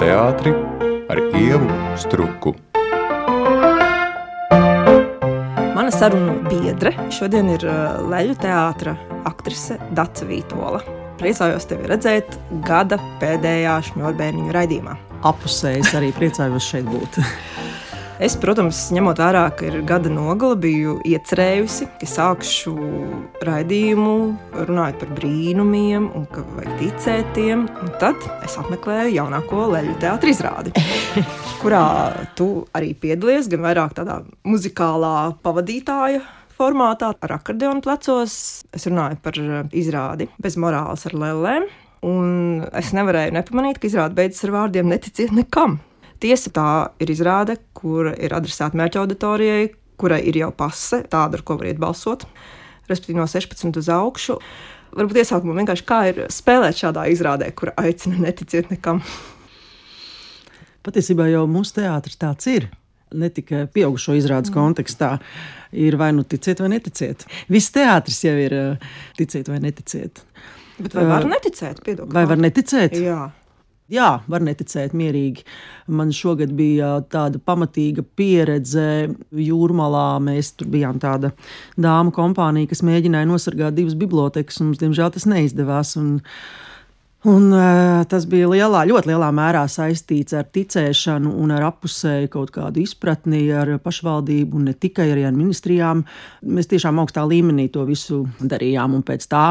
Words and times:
teātri 0.00 0.52
ar 1.08 1.20
Ievu 1.38 1.68
Struku. 1.96 2.52
Mana 5.76 5.92
sarunu 5.94 6.34
biedre 6.48 6.92
šodien 7.14 7.48
ir 7.54 7.64
uh, 7.64 8.02
Leļu 8.10 8.36
teātra 8.42 8.96
aktrise 9.28 9.78
Dace 9.96 10.28
Vītola. 10.28 10.82
Priecājos 11.16 11.68
tevi 11.70 11.88
redzēt 11.88 12.36
gada 12.66 12.98
pēdējā 13.22 13.78
šņurbēniņu 13.88 14.56
raidījumā. 14.56 14.98
Apusējis 15.26 15.94
arī 15.96 16.12
priecājos 16.16 16.68
šeit 16.74 16.90
būt. 16.92 17.20
Es, 18.16 18.32
protams, 18.40 18.78
ņemot 18.96 19.18
vērā, 19.20 19.42
ka 19.52 19.66
ir 19.68 19.82
gada 19.84 20.08
nogale, 20.08 20.56
biju 20.56 20.94
iecerējusi, 21.04 21.84
ka 22.00 22.06
sākšu 22.08 22.72
raidījumu 23.44 24.12
runājot 24.56 25.02
par 25.02 25.10
brīnumiem 25.18 26.06
un 26.16 26.24
ka 26.32 26.40
vajag 26.54 26.78
ticēt 26.80 27.34
tiem. 27.36 27.66
Un 27.84 27.90
tad 28.00 28.22
es 28.46 28.54
apmeklēju 28.56 29.18
jaunāko 29.18 29.66
leļu 29.74 29.98
teātrī 30.00 30.32
izrādi, 30.32 30.72
kurā 31.60 31.82
tu 32.38 32.64
arī 32.78 32.94
piedalies, 32.96 33.50
gan 33.52 33.66
vairāk 33.66 33.92
tādā 33.98 34.22
muzikālā 34.48 35.34
pavadītāja 35.44 36.22
formātā, 36.56 37.12
ar 37.20 37.34
akordeonu 37.36 37.84
plecos. 37.84 38.38
Es 38.72 38.88
runāju 38.88 39.20
par 39.26 39.36
izrādi 39.76 40.30
bez 40.40 40.56
morāles 40.56 41.04
ar 41.10 41.18
lēlēm. 41.20 41.68
Un 42.06 42.64
es 42.72 42.94
nevarēju 42.96 43.36
nepamanīt, 43.36 43.82
ka 43.82 43.90
izrāde 43.90 44.16
beidzas 44.16 44.48
ar 44.48 44.56
vārdiem: 44.56 44.88
neticiet 44.88 45.36
nekam! 45.36 45.76
Tiesa 46.22 46.52
tā 46.54 46.68
ir 47.02 47.12
izrāde, 47.12 47.58
kur 47.76 48.12
ir 48.14 48.34
adresēta 48.36 48.78
mērķa 48.78 49.02
auditorijai, 49.02 49.68
kurai 50.00 50.22
ir 50.28 50.38
jau 50.40 50.50
pase, 50.56 51.02
tāda, 51.12 51.38
ar 51.38 51.44
ko 51.46 51.58
var 51.60 51.70
iet 51.70 51.80
balsot, 51.82 52.26
respektīvi 52.88 53.18
no 53.18 53.26
16 53.28 53.80
uz 53.80 53.90
augšu. 53.92 54.38
Varbūt 54.96 55.20
iesākumā 55.20 55.56
vienkārši 55.58 55.86
kā 55.88 56.00
ir 56.10 56.22
spēlēt 56.32 56.78
šādā 56.80 57.06
izrādē, 57.12 57.50
kur 57.56 57.72
aicina 57.76 58.20
neticiet 58.22 58.70
nekam. 58.72 59.02
Patiesībā 60.86 61.26
jau 61.32 61.44
mūsu 61.50 61.80
teātris 61.80 62.20
tāds 62.20 62.48
ir. 62.48 62.68
Ne 63.16 63.28
tikai 63.30 63.66
pieaugušo 63.70 64.16
izrādes 64.18 64.50
mm. 64.50 64.54
kontekstā, 64.56 65.10
ir 65.76 65.96
vai 65.98 66.10
nu 66.14 66.24
ticiet, 66.26 66.62
vai 66.62 66.70
neticiet. 66.72 67.26
Viss 67.52 67.74
teātris 67.74 68.22
jau 68.24 68.34
ir 68.40 68.54
eh, 68.56 68.94
ticiet 69.18 69.50
vai 69.50 69.60
neticiet. 69.62 70.22
Bet 70.76 70.96
vai 70.96 71.06
var 71.08 71.26
neticēt? 71.28 71.80
Piedod, 71.84 72.10
vai 72.12 72.26
var 72.28 72.40
neticēt? 72.40 72.96
Jā. 73.00 73.28
Jā, 73.92 74.08
var 74.26 74.42
neticēt 74.42 74.96
mierīgi. 74.98 75.44
Man 75.94 76.10
šogad 76.10 76.50
bija 76.58 76.96
tāda 77.06 77.38
pamatīga 77.38 78.02
pieredze 78.18 79.06
jūrmalā. 79.30 80.18
Mēs 80.26 80.56
tur 80.58 80.72
bijām 80.72 80.98
tāda 81.02 81.30
dāmu 81.78 82.10
kompānija, 82.14 82.72
kas 82.72 82.82
mēģināja 82.86 83.30
nosargāt 83.30 83.76
divas 83.76 83.94
bibliotekas, 83.98 84.58
un 84.58 84.72
mums, 84.72 84.82
diemžēl, 84.82 85.12
tas 85.14 85.28
neizdevās. 85.30 85.94
Un, 86.02 86.16
Un, 87.26 87.48
uh, 87.50 88.04
tas 88.06 88.22
bija 88.30 88.46
lielā, 88.46 88.84
ļoti 88.86 89.08
lielā 89.10 89.32
mērā 89.34 89.64
saistīts 89.66 90.36
ar 90.36 90.44
ticēšanu 90.54 91.32
ar 91.56 91.64
apusēju 91.72 92.28
kaut 92.30 92.52
kādu 92.54 92.84
izpratni 92.84 93.40
ar 93.50 93.72
pašvaldību, 93.82 94.60
un 94.60 94.68
ne 94.68 94.74
tikai 94.76 95.08
ar 95.10 95.34
ministrijām. 95.34 96.04
Mēs 96.46 96.70
tiešām 96.70 97.00
augstā 97.02 97.24
līmenī 97.26 97.66
to 97.74 97.82
visu 97.88 98.20
darījām, 98.38 98.94
un 98.94 99.02
pēc 99.02 99.26
tā 99.32 99.46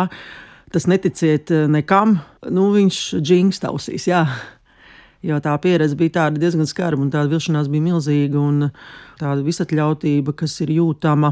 tas 0.75 0.89
neticiet 0.91 1.53
eh, 1.55 1.65
nekam, 1.71 2.17
nu, 2.51 2.67
viņš 2.75 3.01
džings 3.23 3.63
tausīs. 3.63 4.09
Jā. 4.11 4.25
Jo 5.25 5.39
tā 5.41 5.55
pieredze 5.57 5.97
bija 5.97 6.27
diezgan 6.35 6.67
skarba, 6.69 7.01
un 7.01 7.09
tāda 7.13 7.31
vilšanās 7.31 7.69
bija 7.71 7.87
milzīga, 7.87 8.37
un 8.37 8.67
tāda 9.17 9.39
visatļautība, 9.45 10.35
kas 10.37 10.59
ir 10.61 10.75
jūtama. 10.75 11.31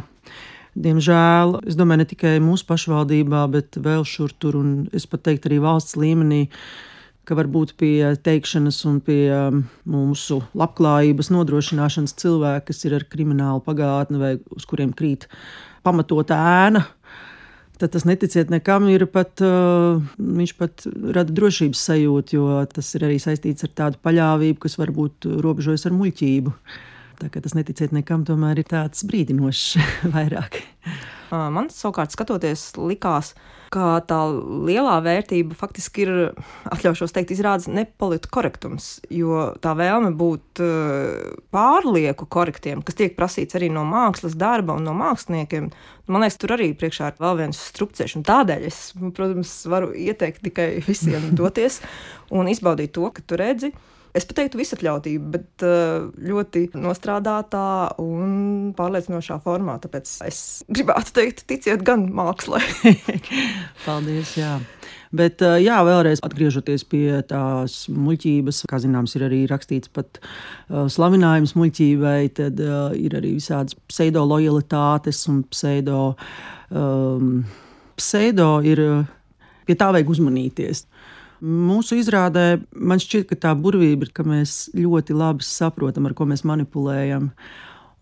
Diemžēl, 0.74 1.60
es 1.70 1.78
domāju, 1.78 2.02
ne 2.02 2.08
tikai 2.10 2.32
mūsu 2.42 2.66
pašvaldībā, 2.72 3.44
bet 3.54 3.78
vēl 3.78 4.08
šur 4.10 4.34
tur, 4.42 4.58
un 4.58 4.72
es 4.96 5.06
pat 5.06 5.22
teiktu 5.28 5.52
arī 5.52 5.60
valsts 5.62 6.00
līmenī, 6.00 6.48
ka 7.28 7.38
varbūt 7.38 7.76
pie 7.78 8.16
teikšanas 8.26 8.80
un 8.90 8.98
pie 9.06 9.28
um, 9.30 9.62
mūsu 9.86 10.40
labklājības 10.58 11.30
nodrošināšanas 11.36 12.18
cilvēki, 12.24 12.66
kas 12.72 12.82
ir 12.88 12.98
ar 12.98 13.06
kriminālu 13.12 13.62
pagātni 13.68 14.24
vai 14.24 14.34
uz 14.58 14.66
kuriem 14.68 14.96
krīt 14.98 15.30
pamatota 15.86 16.40
ēna, 16.66 16.82
tad 17.82 17.94
tas 17.96 18.06
neticiet 18.08 18.52
nekam 18.54 18.88
ir 18.92 19.06
pat, 19.12 19.42
uh, 19.44 20.02
viņš 20.18 20.56
pat 20.60 20.86
rada 21.16 21.34
drošības 21.34 21.84
sajūtu, 21.90 22.38
jo 22.38 22.62
tas 22.74 22.94
ir 22.98 23.08
arī 23.10 23.20
saistīts 23.22 23.68
ar 23.68 23.74
tādu 23.82 24.02
paļāvību, 24.06 24.60
kas 24.66 24.78
varbūt 24.82 25.30
robežojas 25.44 25.88
ar 25.90 25.96
muļķību. 25.98 26.54
Tā 27.22 27.30
kā 27.32 27.42
tas 27.44 27.56
neticiet 27.58 27.94
nekam, 27.96 28.26
tomēr 28.28 28.64
ir 28.64 28.70
tāds 28.70 29.06
brīdinošs 29.08 29.66
vairāk. 30.16 30.62
Man 31.34 31.70
savukārt 31.74 32.14
skatoties, 32.14 32.68
likās, 32.78 33.32
ka 33.74 33.98
tā 34.06 34.20
lielā 34.68 35.00
vērtība 35.02 35.56
faktiski 35.58 36.04
ir, 36.06 36.12
atļaušos 36.70 37.16
teikt, 37.16 37.34
izrādes 37.34 37.66
nepolitu 37.72 38.30
korektums, 38.34 39.00
jo 39.10 39.48
tā 39.64 39.74
vēlme 39.80 40.12
būt 40.20 40.62
pārlieku 41.56 42.28
korektiem, 42.30 42.84
kas 42.86 43.00
tiek 43.00 43.16
prasīts 43.18 43.58
arī 43.58 43.72
no 43.74 43.86
mākslas 43.88 44.38
darba 44.38 44.78
un 44.78 44.86
no 44.86 44.94
māksliniekiem, 44.98 45.72
man 46.06 46.26
liekas, 46.26 46.38
tur 46.42 46.54
arī 46.58 46.70
priekšā 46.78 47.10
ir 47.14 47.24
vēl 47.24 47.42
viens 47.42 47.64
strupceļš, 47.72 48.20
tādēļ 48.30 48.68
es, 48.70 48.84
protams, 49.02 49.56
varu 49.74 49.90
ieteikt 49.98 50.46
tikai 50.46 50.70
visiem 50.86 51.32
doties 51.40 51.82
un 52.30 52.52
izbaudīt 52.52 52.94
to, 52.94 53.10
ka 53.16 53.26
tu 53.26 53.42
redzi 53.42 53.74
es 54.18 54.28
teiktu, 54.30 54.60
visatļautība, 54.62 55.30
bet 55.34 55.66
eh, 55.66 56.06
ļoti 56.30 56.68
nostrādātā 56.78 57.66
un 58.02 58.74
pārliecinošā 58.78 59.40
formā. 59.44 59.80
Tāpēc 59.84 60.12
es 60.28 60.40
gribētu 60.70 61.16
teikt, 61.18 61.46
ticiet 61.50 61.86
gan 61.86 62.06
mākslā. 62.14 62.62
Paldies! 63.88 64.36
Jā. 64.38 64.60
Bet, 65.14 65.42
eh, 65.46 65.60
jā, 65.66 65.80
vēlreiz 65.86 66.22
atgriežoties 66.26 66.86
pie 66.90 67.08
tās 67.30 67.84
muļķības, 67.94 68.64
kā 68.70 68.82
zināms, 68.82 69.18
ir 69.18 69.28
arī 69.28 69.44
rakstīts 69.50 69.92
pat 69.94 70.22
uh, 70.22 70.86
slavinājums 70.90 71.54
muļķībai, 71.58 72.20
tad 72.40 72.62
uh, 72.64 72.94
ir 72.98 73.18
arī 73.20 73.36
visādas 73.38 73.78
pseido 73.90 74.26
lojalitātes 74.30 75.22
un 75.30 75.44
pseido. 75.54 76.14
Um, 76.74 77.44
pseido 78.00 78.56
ir, 78.66 78.82
pie 79.68 79.78
tā 79.78 79.92
vajag 79.94 80.10
uzmanīties. 80.16 80.88
Mūsu 81.44 81.98
izrādē 82.00 82.62
man 82.72 83.02
šķiet, 83.04 83.28
ka 83.28 83.36
tā 83.48 83.52
burvība 83.60 84.08
ir, 84.08 84.14
ka 84.16 84.24
mēs 84.24 84.70
ļoti 84.78 85.16
labi 85.18 85.44
saprotam, 85.44 86.08
ar 86.08 86.16
ko 86.16 86.28
mēs 86.30 86.46
manipulējam. 86.48 87.30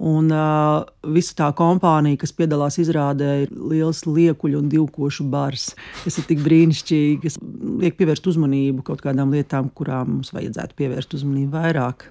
Un 0.02 0.29
uh, 0.34 0.81
visa 1.13 1.35
tā 1.38 1.47
kompānija, 1.57 2.19
kas 2.22 2.34
piedalās 2.38 2.79
izrādē, 2.81 3.31
ir 3.44 3.52
liels 3.53 4.03
liekuļu 4.06 4.62
un 4.62 4.69
divkošu 4.69 5.28
bars, 5.29 5.72
kas 6.03 6.18
ir 6.18 6.25
tik 6.29 6.41
brīnišķīgi, 6.46 7.19
kas 7.22 7.38
liek 7.81 7.97
pievērst 8.00 8.29
uzmanību 8.29 8.85
kaut 8.85 9.02
kādām 9.06 9.34
lietām, 9.34 9.69
kurām 9.78 10.16
mums 10.16 10.34
vajadzētu 10.34 10.78
pievērst 10.78 11.18
uzmanību 11.19 11.53
vairāk 11.53 12.08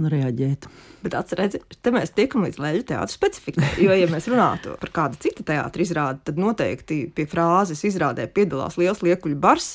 un 0.00 0.08
reaģēt. 0.12 0.68
Bet 1.04 1.16
atcerieties, 1.16 1.80
te 1.80 1.92
mēs 1.92 2.12
tiekam 2.16 2.44
līdz 2.44 2.60
leģu 2.60 2.84
teātras 2.92 3.16
specifikai. 3.16 3.72
Jo, 3.84 3.96
ja 3.96 4.08
mēs 4.12 4.28
runātu 4.32 4.76
par 4.80 4.92
kādu 4.96 5.20
citu 5.20 5.44
teātru 5.48 5.84
izrādi, 5.84 6.24
tad 6.28 6.40
noteikti 6.40 7.06
pie 7.16 7.28
frāzes 7.28 7.84
izrādē 7.88 8.28
piedalās 8.32 8.80
liels 8.80 9.04
liekuļu 9.04 9.40
bars 9.40 9.74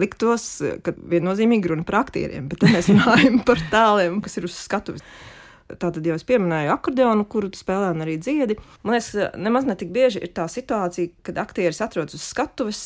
liktos, 0.00 0.46
ka 0.84 0.94
viennozīmīgi 0.96 1.72
runa 1.72 1.84
par 1.88 2.02
aktieriem, 2.04 2.48
bet 2.50 2.64
mēs 2.68 2.90
runājam 2.92 3.40
par 3.46 3.60
tēliem, 3.72 4.20
kas 4.24 4.38
ir 4.38 4.48
uz 4.48 4.56
skatuves. 4.56 5.04
Tātad 5.72 6.04
jau 6.04 6.16
es 6.18 6.26
pieminēju 6.28 6.72
akordeonu, 6.74 7.24
kuru 7.32 7.48
spēlē 7.56 7.92
un 7.94 8.04
arī 8.04 8.18
dziedi. 8.20 8.58
Man 8.84 8.96
liekas, 8.96 9.14
nemaz 9.40 9.64
ne 9.68 9.76
tik 9.78 9.92
bieži 9.94 10.20
ir 10.20 10.32
tā 10.36 10.44
situācija, 10.50 11.14
kad 11.24 11.40
aktieris 11.40 11.80
atrodas 11.84 12.18
uz 12.18 12.26
skatuves. 12.26 12.82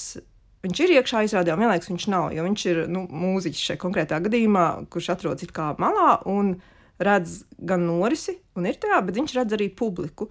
Viņš 0.67 0.83
ir 0.83 0.95
iekšā 0.97 1.25
izrādē, 1.27 1.55
un 1.55 1.63
vienlaikus 1.63 1.91
viņš 1.91 2.07
nav, 2.11 2.31
jo 2.35 2.47
viņš 2.47 2.65
ir 2.71 2.81
nu, 2.91 3.05
mūziķis 3.11 3.65
šajā 3.71 3.81
konkrētā 3.83 4.19
gadījumā, 4.23 4.67
kurš 4.91 5.13
atrodas 5.15 5.47
it 5.47 5.53
kā 5.55 5.73
malā 5.83 6.17
un 6.31 6.57
redz 7.03 7.43
gan 7.59 7.85
norisi, 7.87 8.39
un 8.59 8.67
ir 8.71 8.79
tajā, 8.83 9.03
bet 9.07 9.19
viņš 9.19 9.37
redz 9.41 9.57
arī 9.59 9.69
publiku. 9.79 10.31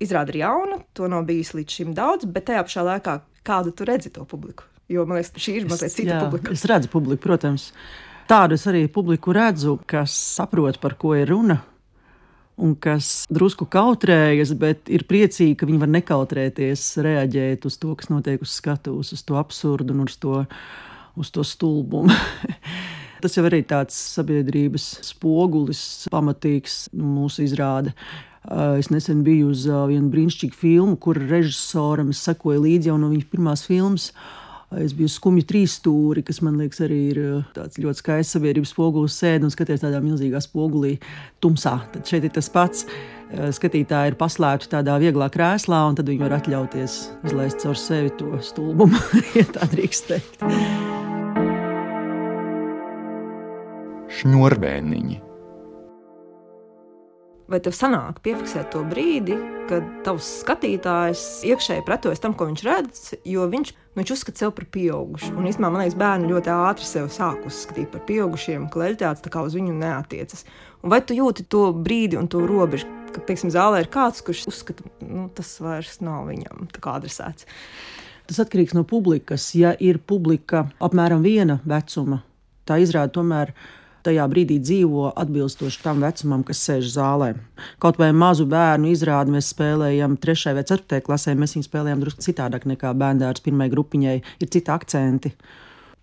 Izrāda 0.00 0.32
ir 0.32 0.40
jauna, 0.42 0.80
to 0.96 1.10
nav 1.12 1.26
bijis 1.28 1.52
līdz 1.58 1.80
šim 1.80 1.94
daudz, 1.94 2.26
bet 2.26 2.48
tajā 2.48 2.64
pašā 2.66 2.86
laikā 2.86 3.20
kādu 3.46 3.74
tu 3.76 3.86
redzi 3.88 4.14
to 4.14 4.24
publiku? 4.28 4.69
Jo 4.90 5.06
man 5.06 5.20
liekas, 5.20 5.34
šī 5.38 5.56
ir 5.60 5.66
mazliet 5.70 5.94
cita 5.94 6.16
jā, 6.16 6.20
publika. 6.24 6.54
Es 6.54 6.64
redzu 6.66 6.90
publiku, 6.90 7.22
protams. 7.28 7.70
Tādu 8.30 8.56
es 8.58 8.66
arī 8.70 8.84
publiku 8.90 9.34
redzu, 9.34 9.76
kas 9.90 10.14
saprot, 10.38 10.80
par 10.82 10.96
ko 10.98 11.14
ir 11.18 11.30
runa. 11.30 11.60
Un 12.60 12.74
kas 12.76 13.24
drusku 13.32 13.64
kautrējas, 13.70 14.52
bet 14.60 14.90
ir 14.92 15.06
priecīgi, 15.08 15.54
ka 15.56 15.68
viņi 15.68 15.80
var 15.80 15.92
nekautrēties, 15.94 16.82
reaģēt 17.06 17.64
uz 17.70 17.78
to, 17.80 17.94
kas 17.96 18.10
notiek 18.12 18.42
uz 18.44 18.52
skatuves, 18.58 19.14
uz 19.16 19.22
to 19.24 19.38
absurdu 19.40 19.94
un 19.94 20.04
uz 20.04 20.18
to, 20.20 20.42
uz 21.16 21.30
to 21.32 21.46
stulbumu. 21.46 22.12
Tas 23.20 23.36
jau 23.36 23.44
ir 23.46 23.58
tāds 23.68 23.96
sabiedrības 24.16 24.84
spogulis, 25.04 25.80
pamatīgs 26.12 26.86
mūsu 26.96 27.44
izrāde. 27.44 27.94
Es 28.80 28.88
nesen 28.88 29.20
biju 29.24 29.50
uz 29.52 29.66
vienu 29.68 30.08
brīnišķīgu 30.12 30.56
filmu, 30.56 30.96
kur 30.96 31.18
režisoram 31.20 32.14
sekoja 32.16 32.62
līdzi 32.64 32.88
jau 32.88 32.96
no 33.00 33.10
viņa 33.12 33.28
pirmās 33.32 33.66
filmas. 33.68 34.10
Es 34.78 34.92
biju 34.94 35.10
skumju 35.10 35.42
trīs 35.50 35.72
stūri, 35.80 36.22
kas 36.22 36.38
man 36.46 36.54
liekas 36.60 36.84
arī 36.86 36.98
ir 37.10 37.18
eh, 37.18 37.46
tāds 37.56 37.80
ļoti 37.82 38.02
skaists 38.04 38.36
sabiedrības 38.36 38.70
spogulis 38.70 39.16
sēdi 39.18 39.48
un 39.48 39.50
skaties 39.50 39.82
tādā 39.82 39.98
milzīgā 40.04 40.38
spogulī 40.44 40.92
tumsā. 41.42 41.80
Tad 41.90 42.06
šeit 42.06 42.28
ir 42.28 42.34
tas 42.36 42.50
pats. 42.54 42.86
Eh, 43.30 43.50
skatītāji 43.56 44.12
ir 44.12 44.18
paslēpti 44.20 44.70
tādā 44.76 44.94
vieglā 45.02 45.26
krēslā, 45.34 45.82
un 45.90 45.98
tad 45.98 46.10
viņi 46.10 46.22
var 46.22 46.38
atļauties 46.38 47.00
izlaist 47.26 47.66
caur 47.66 47.78
sevi 47.78 48.14
to 48.22 48.30
stulbumu, 48.46 49.02
ja 49.38 49.48
tā 49.50 49.66
drīkst 49.74 50.12
teikt. 50.12 50.46
šņurvēniņi. 54.20 55.29
Vai 57.50 57.58
tev 57.58 57.74
sanāk 57.74 58.20
piefiksēt 58.22 58.68
to 58.70 58.84
brīdi, 58.86 59.34
kad 59.66 59.86
tavs 60.06 60.28
skatītājs 60.44 61.22
iekšēji 61.50 61.82
pretojas 61.82 62.22
tam, 62.22 62.36
ko 62.38 62.46
viņš 62.46 62.60
redz, 62.62 63.00
jo 63.26 63.46
viņš, 63.50 63.72
nu, 63.74 63.98
viņš 63.98 64.12
uzskata 64.14 64.44
sevi 64.44 64.54
par 64.54 64.68
pieaugušu. 64.76 65.32
Un 65.34 65.48
īstenībā 65.50 65.72
man 65.74 65.82
liekas, 65.82 65.96
bērni 65.98 66.30
ļoti 66.30 66.52
ātri 66.54 66.86
sevi 66.86 67.10
sāk 67.10 67.48
uzskatīt 67.50 67.90
par 67.90 68.04
pieaugušiem, 68.06 68.68
ka 68.70 68.84
leģitāts 68.84 69.24
tā 69.24 69.32
kā 69.34 69.42
uz 69.42 69.56
viņu 69.58 69.74
neatiecas. 69.80 70.46
Un 70.84 70.94
vai 70.94 71.00
tu 71.02 71.16
jūti 71.18 71.48
to 71.50 71.64
brīdi 71.74 72.20
un 72.20 72.30
to 72.30 72.44
robežu, 72.46 72.86
ka, 73.10 73.24
teiksim, 73.26 73.50
zālē 73.50 73.82
ir 73.82 73.90
kāds, 73.90 74.22
kurš 74.22 74.44
uzskata, 74.52 74.86
nu, 75.02 75.26
tas 75.34 75.50
vairs 75.58 75.98
nav 76.06 76.30
viņam 76.30 76.70
adresēts? 76.70 77.50
Tas 78.30 78.44
atkarīgs 78.44 78.78
no 78.78 78.86
publikas. 78.86 79.48
Ja 79.58 79.74
ir 79.74 79.98
publika 79.98 80.68
apmēram 80.78 81.26
viena 81.26 81.58
vecuma, 81.66 82.22
tā 82.62 82.78
izrāda 82.78 83.10
tomēr 83.18 83.50
tajā 84.06 84.26
brīdī 84.32 84.58
dzīvo 84.62 85.10
atbilstoši 85.20 85.80
tam 85.84 86.04
vecumam, 86.04 86.44
kas 86.46 86.62
sēž 86.66 86.90
zālē. 86.94 87.32
Kaut 87.82 87.98
vai 88.00 88.10
mazu 88.16 88.46
bērnu 88.50 88.90
izrādi 88.92 89.34
mēs 89.34 89.52
spēlējam 89.54 90.18
3. 90.20 90.54
vai 90.58 90.64
4. 90.66 91.00
klasē, 91.06 91.34
mēs 91.38 91.56
viņu 91.56 91.68
spēlējam 91.68 92.04
drusku 92.04 92.24
citādāk 92.26 92.68
nekā 92.70 92.92
bērns 92.96 93.44
pirmajai 93.44 93.74
grupiņai, 93.74 94.16
ir 94.40 94.52
citi 94.52 94.72
akcenti. 94.72 95.34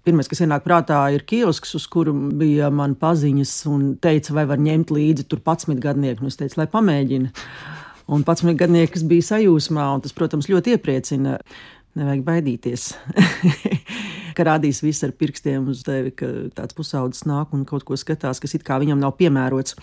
Pirmais, 0.08 0.30
kas 0.32 0.40
ienāk 0.46 0.64
prātā, 0.64 1.02
ir 1.12 1.26
kiosks, 1.28 1.74
uz 1.76 1.88
kuru 1.92 2.14
bija 2.40 2.70
man 2.72 2.94
paziņas, 2.96 3.56
un 3.68 3.90
teica, 4.00 4.38
vai 4.38 4.46
var 4.48 4.62
ņemt 4.64 4.94
līdzi 4.96 5.26
tur 5.28 5.42
11 5.44 5.82
gadnieku. 5.84 6.24
Nu, 6.24 6.32
es 6.32 6.40
teicu, 6.40 6.62
lai 6.62 6.70
pamēģina. 6.72 7.34
Un 8.16 8.24
11 8.24 8.56
gadnieks 8.56 9.04
bija 9.04 9.26
sajūsmā, 9.34 9.90
un 9.98 10.06
tas, 10.06 10.16
protams, 10.16 10.48
ļoti 10.48 10.78
iepriecina. 10.78 11.36
Nevajag 11.98 12.24
baidīties. 12.28 12.92
ka 14.38 14.46
rādīs 14.46 14.84
viss 14.86 15.06
ar 15.06 15.14
pirkstiem 15.18 15.66
uz 15.72 15.82
tevi, 15.88 16.14
ka 16.14 16.30
tāds 16.58 16.78
pusaudzis 16.78 17.26
nāk 17.30 17.56
un 17.58 17.66
kaut 17.68 17.88
ko 17.88 17.98
skatās, 17.98 18.42
kas 18.44 18.54
it 18.58 18.66
kā 18.68 18.78
viņam 18.82 19.02
nav 19.02 19.16
piemērots. 19.18 19.78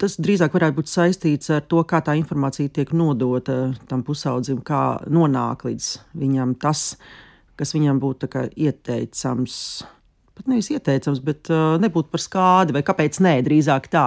Tas 0.00 0.16
drīzāk 0.18 0.56
varētu 0.56 0.80
būt 0.80 0.90
saistīts 0.90 1.52
ar 1.54 1.62
to, 1.70 1.84
kā 1.86 2.00
tā 2.02 2.16
informācija 2.18 2.72
tiek 2.74 2.90
nodota 2.96 3.70
tam 3.90 4.02
pusaudzim, 4.06 4.62
kā 4.66 4.98
nonāk 5.06 5.66
līdz 5.68 5.90
viņam 6.18 6.56
tas, 6.62 6.96
kas 7.60 7.74
viņam 7.76 8.02
būtu 8.02 8.30
ieteicams 8.56 9.58
pat 10.32 10.46
nevis 10.48 10.70
ieteicams, 10.72 11.20
bet 11.20 11.50
uh, 11.52 11.76
nebūtu 11.76 12.08
par 12.08 12.22
skādi, 12.24 12.72
vai 12.72 12.80
kāpēc 12.86 13.18
nē, 13.20 13.34
drīzāk 13.44 13.90
tā. 13.92 14.06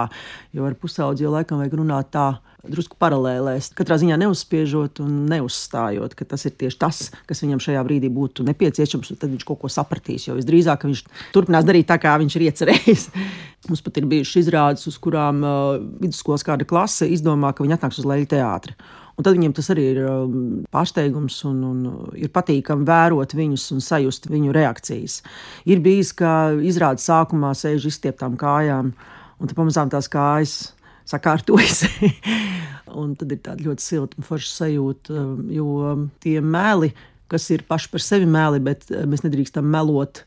Jo 0.50 0.66
ar 0.66 0.74
pusaudzi 0.74 1.22
jau 1.22 1.30
laikam 1.30 1.60
vajag 1.62 1.76
runāt 1.78 2.10
tā, 2.16 2.24
drusku 2.70 2.98
paralēlēs. 3.00 3.70
Katrā 3.78 3.98
ziņā 4.00 4.18
neuzspiežot 4.22 5.00
un 5.04 5.24
neuzstājot, 5.30 6.16
ka 6.18 6.26
tas 6.28 6.46
ir 6.48 6.54
tieši 6.58 6.80
tas, 6.80 7.00
kas 7.28 7.42
viņam 7.44 7.62
šajā 7.62 7.84
brīdī 7.86 8.10
būtu 8.12 8.46
nepieciešams, 8.48 9.12
un 9.12 9.20
tad 9.22 9.32
viņš 9.34 9.46
kaut 9.48 9.62
ko 9.62 9.70
sapratīs. 9.72 10.28
Jo 10.28 10.36
visdrīzāk 10.38 10.86
viņš 10.88 11.02
turpinās 11.36 11.66
darīt 11.68 11.88
tā, 11.90 11.98
kā 12.02 12.16
viņš 12.22 12.38
ir 12.38 12.46
iecerējis. 12.50 13.08
Mums 13.70 13.82
pat 13.82 13.98
ir 13.98 14.06
bijušas 14.06 14.44
izrādes, 14.44 14.86
uz 14.86 15.00
kurām 15.02 15.42
uh, 15.42 15.80
vidusskolas 16.02 16.44
kāda 16.46 16.68
klase 16.68 17.08
izdomā, 17.10 17.50
ka 17.50 17.64
viņi 17.64 17.74
atnāks 17.78 17.98
uz 18.02 18.06
leļu 18.06 18.30
teātri. 18.30 18.76
Un 19.16 19.24
tad 19.24 19.38
viņiem 19.38 19.54
tas 19.56 19.70
arī 19.72 19.86
ir 19.94 20.02
um, 20.04 20.40
pārsteigums 20.72 21.38
un, 21.48 21.62
un 21.64 21.84
ir 22.20 22.28
patīkami 22.34 22.84
vērot 22.86 23.32
viņus 23.36 23.64
un 23.72 23.82
sajust 23.84 24.28
viņu 24.28 24.52
reakcijas. 24.52 25.22
Ir 25.64 25.80
bijis, 25.84 26.12
ka 26.16 26.52
izrādes 26.60 27.08
sākumā 27.08 27.54
sēž 27.56 27.88
izstieptām 27.88 28.36
kājām, 28.40 28.92
un 29.40 29.48
tad 29.48 29.56
pamazām 29.56 29.92
tās 29.92 30.10
kājas 30.12 30.58
sakārtojas. 31.08 31.84
un 33.00 33.14
tad 33.18 33.34
ir 33.34 33.42
tāda 33.44 33.66
ļoti 33.66 33.82
silta 33.84 34.18
un 34.18 34.26
forša 34.26 34.52
sajūta, 34.52 35.18
um, 35.20 35.36
jo 35.52 35.92
tie 36.22 36.38
meli, 36.40 36.92
kas 37.30 37.48
ir 37.54 37.66
paši 37.68 37.92
par 37.92 38.04
sevi 38.04 38.28
meli, 38.30 38.62
bet 38.62 38.88
uh, 38.92 39.04
mēs 39.08 39.24
nedrīkstam 39.26 39.66
melot 39.70 40.24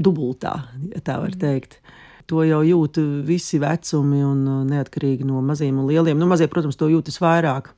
dubultā, 0.00 0.54
ja 0.94 1.02
tā 1.04 1.18
var 1.22 1.34
teikt. 1.38 1.80
To 2.30 2.44
jau 2.46 2.60
jūt 2.62 3.00
visi 3.26 3.58
vecumi, 3.62 4.22
un 4.26 4.44
uh, 4.46 4.62
neatkarīgi 4.68 5.26
no 5.26 5.42
maziem 5.42 5.80
un 5.82 5.90
lieliem. 5.90 6.18
Nu, 6.18 6.28
mazie, 6.30 6.50
protams, 6.50 6.78
to 6.78 6.90
jūtas 6.90 7.18
vairāk. 7.22 7.72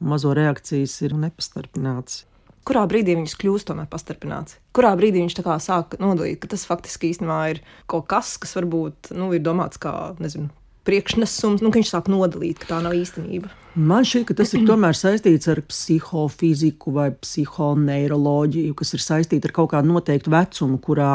Mazo 0.00 0.32
reakcijas 0.32 0.94
ir 1.04 1.12
nepastarpināts. 1.20 2.24
Kurā 2.64 2.86
brīdī 2.88 3.16
viņas 3.16 3.34
kļūst 3.40 3.68
tomēr 3.68 3.88
pastarpināts? 3.90 4.56
Kurā 4.76 4.92
brīdī 4.96 5.20
viņš 5.20 5.36
sāk 5.64 5.96
nodalīt, 6.00 6.38
ka 6.40 6.48
tas 6.52 6.66
faktiski 6.68 7.10
īstenībā 7.12 7.40
ir 7.52 7.60
kaut 7.88 8.06
kas, 8.08 8.34
kas 8.40 8.52
varbūt 8.56 9.12
nu, 9.16 9.30
ir 9.36 9.44
domāts 9.44 9.80
kā, 9.80 10.14
nezinu, 10.20 10.48
priekšnesums, 10.88 11.62
nu, 11.64 11.70
ka 11.70 11.80
viņš 11.80 11.92
sāk 11.92 12.10
nodalīt, 12.12 12.60
ka 12.62 12.74
tā 12.74 12.84
nav 12.84 12.96
īstenība. 12.96 13.50
Man 13.78 14.02
šķiet, 14.02 14.24
ka 14.26 14.34
tas 14.40 14.50
ir 14.56 14.64
tomēr 14.66 14.96
saistīts 14.98 15.46
ar 15.52 15.60
psihofiziku 15.70 16.90
vai 16.96 17.10
psihoneiroloģiju, 17.14 18.74
kas 18.80 18.96
ir 18.96 19.04
saistīta 19.04 19.46
ar 19.46 19.54
kaut 19.54 19.70
kādu 19.76 19.92
noteiktu 19.92 20.32
vecumu, 20.32 20.80
kurā 20.82 21.12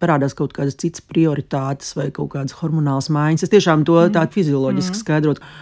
parādās 0.00 0.32
kaut 0.38 0.54
kādas 0.56 0.78
citas 0.80 1.04
prioritātes 1.04 1.92
vai 1.98 2.08
kaut 2.14 2.32
kādas 2.32 2.56
hormonālas 2.62 3.10
maiņas. 3.12 3.44
Es 3.44 3.52
tiešām 3.52 3.84
to 3.88 3.98
mm. 4.00 4.14
tādu 4.16 4.38
fizioloģiski 4.38 4.96
mm. 4.96 5.02
skaidrotu. 5.02 5.52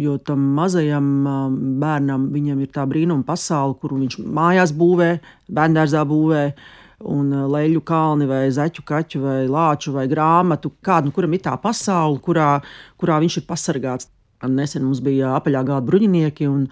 Jo 0.00 0.16
tam 0.22 0.46
mazajam 0.56 1.06
bērnam 1.82 2.30
viņam 2.32 2.64
ir 2.64 2.72
tā 2.72 2.86
brīnuma 2.88 3.26
pasaule, 3.26 3.76
kuru 3.82 4.00
viņš 4.06 4.20
mājās 4.24 4.72
būvē, 4.78 5.10
bērngārzā 5.52 6.06
būvē 6.08 6.44
un 7.04 7.30
uh, 7.32 7.46
leļu 7.52 7.82
kalni, 7.86 8.28
vai 8.28 8.46
zeķu 8.54 8.84
kaķu, 8.86 9.22
vai 9.24 9.38
lāču, 9.50 9.92
vai 9.96 10.06
grāmatu, 10.10 10.72
kādu, 10.84 11.10
nu, 11.10 11.16
kuram 11.16 11.36
ir 11.36 11.44
tā 11.44 11.56
pasaule, 11.60 12.20
kurā, 12.24 12.56
kurā 13.00 13.20
viņš 13.22 13.40
ir 13.42 13.48
pasargāts. 13.48 14.12
Nesen 14.46 14.84
mums 14.84 15.00
bija 15.00 15.30
apaļā 15.38 15.62
gada 15.64 15.80
bruņinieki, 15.86 16.46
un 16.52 16.66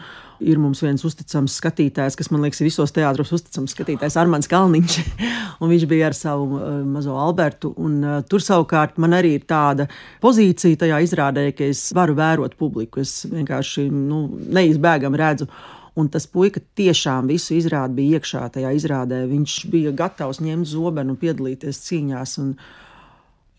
ir 0.45 0.59
mums 0.61 0.83
viens 0.85 1.01
uzticams 1.07 1.55
skatītājs, 1.59 2.17
kas 2.19 2.29
man 2.31 2.45
liekas, 2.45 2.61
ir 2.61 2.69
visos 2.69 2.93
teātros 2.95 3.33
uzticams 3.35 3.73
skatītājs, 3.73 4.19
Armāns 4.21 4.51
Kalniņš. 4.51 4.99
viņš 5.73 5.87
bija 5.91 6.11
ar 6.11 6.17
savu 6.19 6.59
uh, 6.59 6.83
mazo 6.85 7.17
Albertu. 7.19 7.73
Un, 7.81 7.97
uh, 8.05 8.19
tur 8.29 8.45
savukārt 8.45 9.01
man 9.01 9.17
arī 9.17 9.39
ir 9.39 9.47
tāda 9.49 9.89
pozīcija 10.23 10.85
tajā 10.85 11.01
izrādē, 11.07 11.49
ka 11.57 11.71
es 11.73 11.87
varu 11.97 12.19
vērot 12.21 12.59
publiku. 12.61 13.01
Es 13.01 13.25
vienkārši 13.33 13.89
nu, 13.91 14.27
neizbēgami 14.55 15.21
redzu. 15.25 15.49
Un 15.95 16.09
tas 16.11 16.27
puika 16.27 16.59
tiešām 16.79 17.29
visu 17.31 17.55
izrādi 17.55 18.01
bija 18.01 18.19
iekšā 18.19 18.43
tajā 18.57 18.73
izrādē. 18.75 19.21
Viņš 19.31 19.59
bija 19.71 19.93
gatavs 19.95 20.41
ņemt 20.43 20.67
zobenu 20.67 21.15
un 21.15 21.21
piedalīties 21.21 21.79
cīņās. 21.87 22.33
Un, 22.43 22.49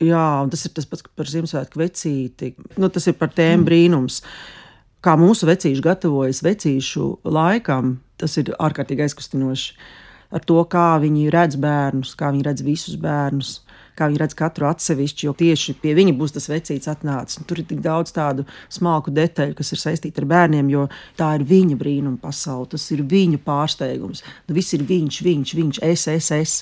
jā, 0.03 0.25
un 0.43 0.51
tas 0.51 0.65
ir 0.67 0.73
tas 0.75 0.89
pats 0.91 1.05
par 1.15 1.31
Ziemassvētku 1.31 1.79
vecīti. 1.79 2.51
Nu, 2.75 2.91
tas 2.91 3.07
ir 3.07 3.15
par 3.19 3.31
tēmu 3.31 3.61
mm. 3.61 3.67
brīnums. 3.69 4.19
Kā 5.05 5.13
mūsu 5.21 5.47
vecīši 5.47 5.85
gatavojas 5.85 6.43
vecīšu 6.43 7.07
laikam, 7.23 7.99
tas 8.19 8.35
ir 8.41 8.51
ārkārtīgi 8.59 9.05
aizkustinoši. 9.05 9.77
Ar 10.33 10.45
to, 10.47 10.57
kā 10.69 10.95
viņi 11.03 11.29
redz 11.33 11.59
bērnus, 11.61 12.15
kā 12.17 12.31
viņi 12.33 12.47
redz 12.49 12.65
visus 12.65 12.97
bērnus 13.01 13.59
kā 13.95 14.09
viņi 14.09 14.21
redz 14.21 14.35
katru 14.37 14.67
atsevišķi, 14.69 15.27
jo 15.27 15.33
tieši 15.37 15.75
pie 15.81 15.95
viņa 15.97 16.15
būs 16.19 16.35
tas 16.35 16.49
vecīts 16.51 16.89
atnācis. 16.91 17.43
Tur 17.47 17.61
ir 17.61 17.69
tik 17.69 17.81
daudz 17.85 18.13
tādu 18.15 18.45
smalku 18.73 19.13
detaļu, 19.15 19.55
kas 19.57 19.71
ir 19.71 19.81
saistīti 19.81 20.21
ar 20.21 20.29
bērniem, 20.31 20.71
jo 20.73 20.87
tā 21.19 21.31
ir 21.39 21.45
viņa 21.47 21.77
brīnuma 21.79 22.19
pasaule, 22.21 22.69
tas 22.75 22.89
ir 22.95 23.05
viņu 23.07 23.41
pārsteigums. 23.45 24.25
Nu, 24.49 24.57
viss 24.57 24.75
ir 24.75 24.83
viņš, 24.87 25.21
viņš, 25.29 25.55
viņš, 25.61 25.81
es, 25.87 26.07
es, 26.11 26.31
es. 26.35 26.57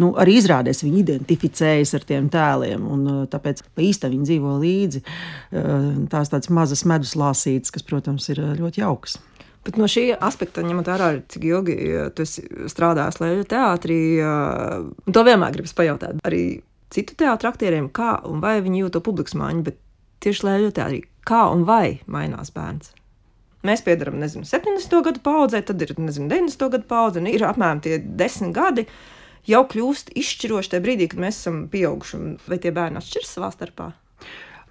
Nu, 0.00 0.10
arī 0.18 0.40
izrādās, 0.40 0.82
viņi 0.82 1.04
identificējas 1.04 1.94
ar 1.94 2.06
tiem 2.08 2.26
tēliem, 2.32 2.82
un 2.90 3.04
uh, 3.06 3.20
tāpēc 3.30 3.62
īstenībā 3.78 4.10
viņi 4.16 4.26
dzīvo 4.26 4.56
līdzi. 4.58 5.04
Uh, 5.04 5.86
tās 6.10 6.32
tādas 6.32 6.50
mazas 6.50 6.82
medus 6.90 7.14
lāsītes, 7.14 7.70
kas, 7.70 7.86
protams, 7.86 8.26
ir 8.34 8.42
uh, 8.42 8.56
ļoti 8.58 8.82
jaukas. 8.82 9.20
Bet 9.64 9.78
no 9.80 9.88
šī 9.88 10.10
aspekta, 10.20 10.64
ņemot 10.66 10.88
vērā, 10.90 11.06
cik 11.32 11.46
ilgi 11.48 11.76
tu 12.16 12.26
strādāji 12.28 13.22
Latvijas 13.22 13.48
teātrī, 13.48 14.00
to 15.08 15.24
vienmēr 15.24 15.56
gribas 15.56 15.72
pajautāt 15.76 16.20
arī 16.28 16.42
citu 16.92 17.16
teātriem 17.18 17.54
aktieriem, 17.54 17.86
kā 17.88 18.18
un 18.28 18.42
vai 18.44 18.58
viņi 18.64 18.84
jūt 18.84 18.98
to 18.98 19.02
publikas 19.04 19.38
maiņu, 19.40 19.64
bet 19.66 19.80
tieši 20.24 20.46
Latvijas 20.46 20.76
teātrī, 20.76 21.00
kā 21.24 21.46
un 21.54 21.64
vai 21.68 21.98
mainās 22.04 22.52
bērns. 22.54 22.92
Mēs 23.64 23.80
piedarām, 23.80 24.20
nezinu, 24.20 24.44
70. 24.44 25.00
gadu 25.06 25.24
paudzē, 25.24 25.62
tad 25.64 25.80
ir, 25.80 25.94
nezinu, 25.96 26.28
90. 26.28 26.68
gadu 26.76 26.84
paudze, 26.88 27.22
un 27.22 27.30
ir 27.32 27.46
apmēram 27.48 27.80
tie 27.84 27.96
desmit 28.04 28.52
gadi. 28.56 28.84
Jau 29.48 29.62
kļūst 29.68 30.12
izšķiroši 30.20 30.74
tajā 30.74 30.84
brīdī, 30.84 31.08
kad 31.08 31.20
mēs 31.24 31.40
esam 31.40 31.62
pieauguši, 31.72 32.20
vai 32.48 32.60
tie 32.60 32.72
bērni 32.76 33.00
atšķiras 33.00 33.32
savā 33.38 33.48
starpā? 33.52 33.90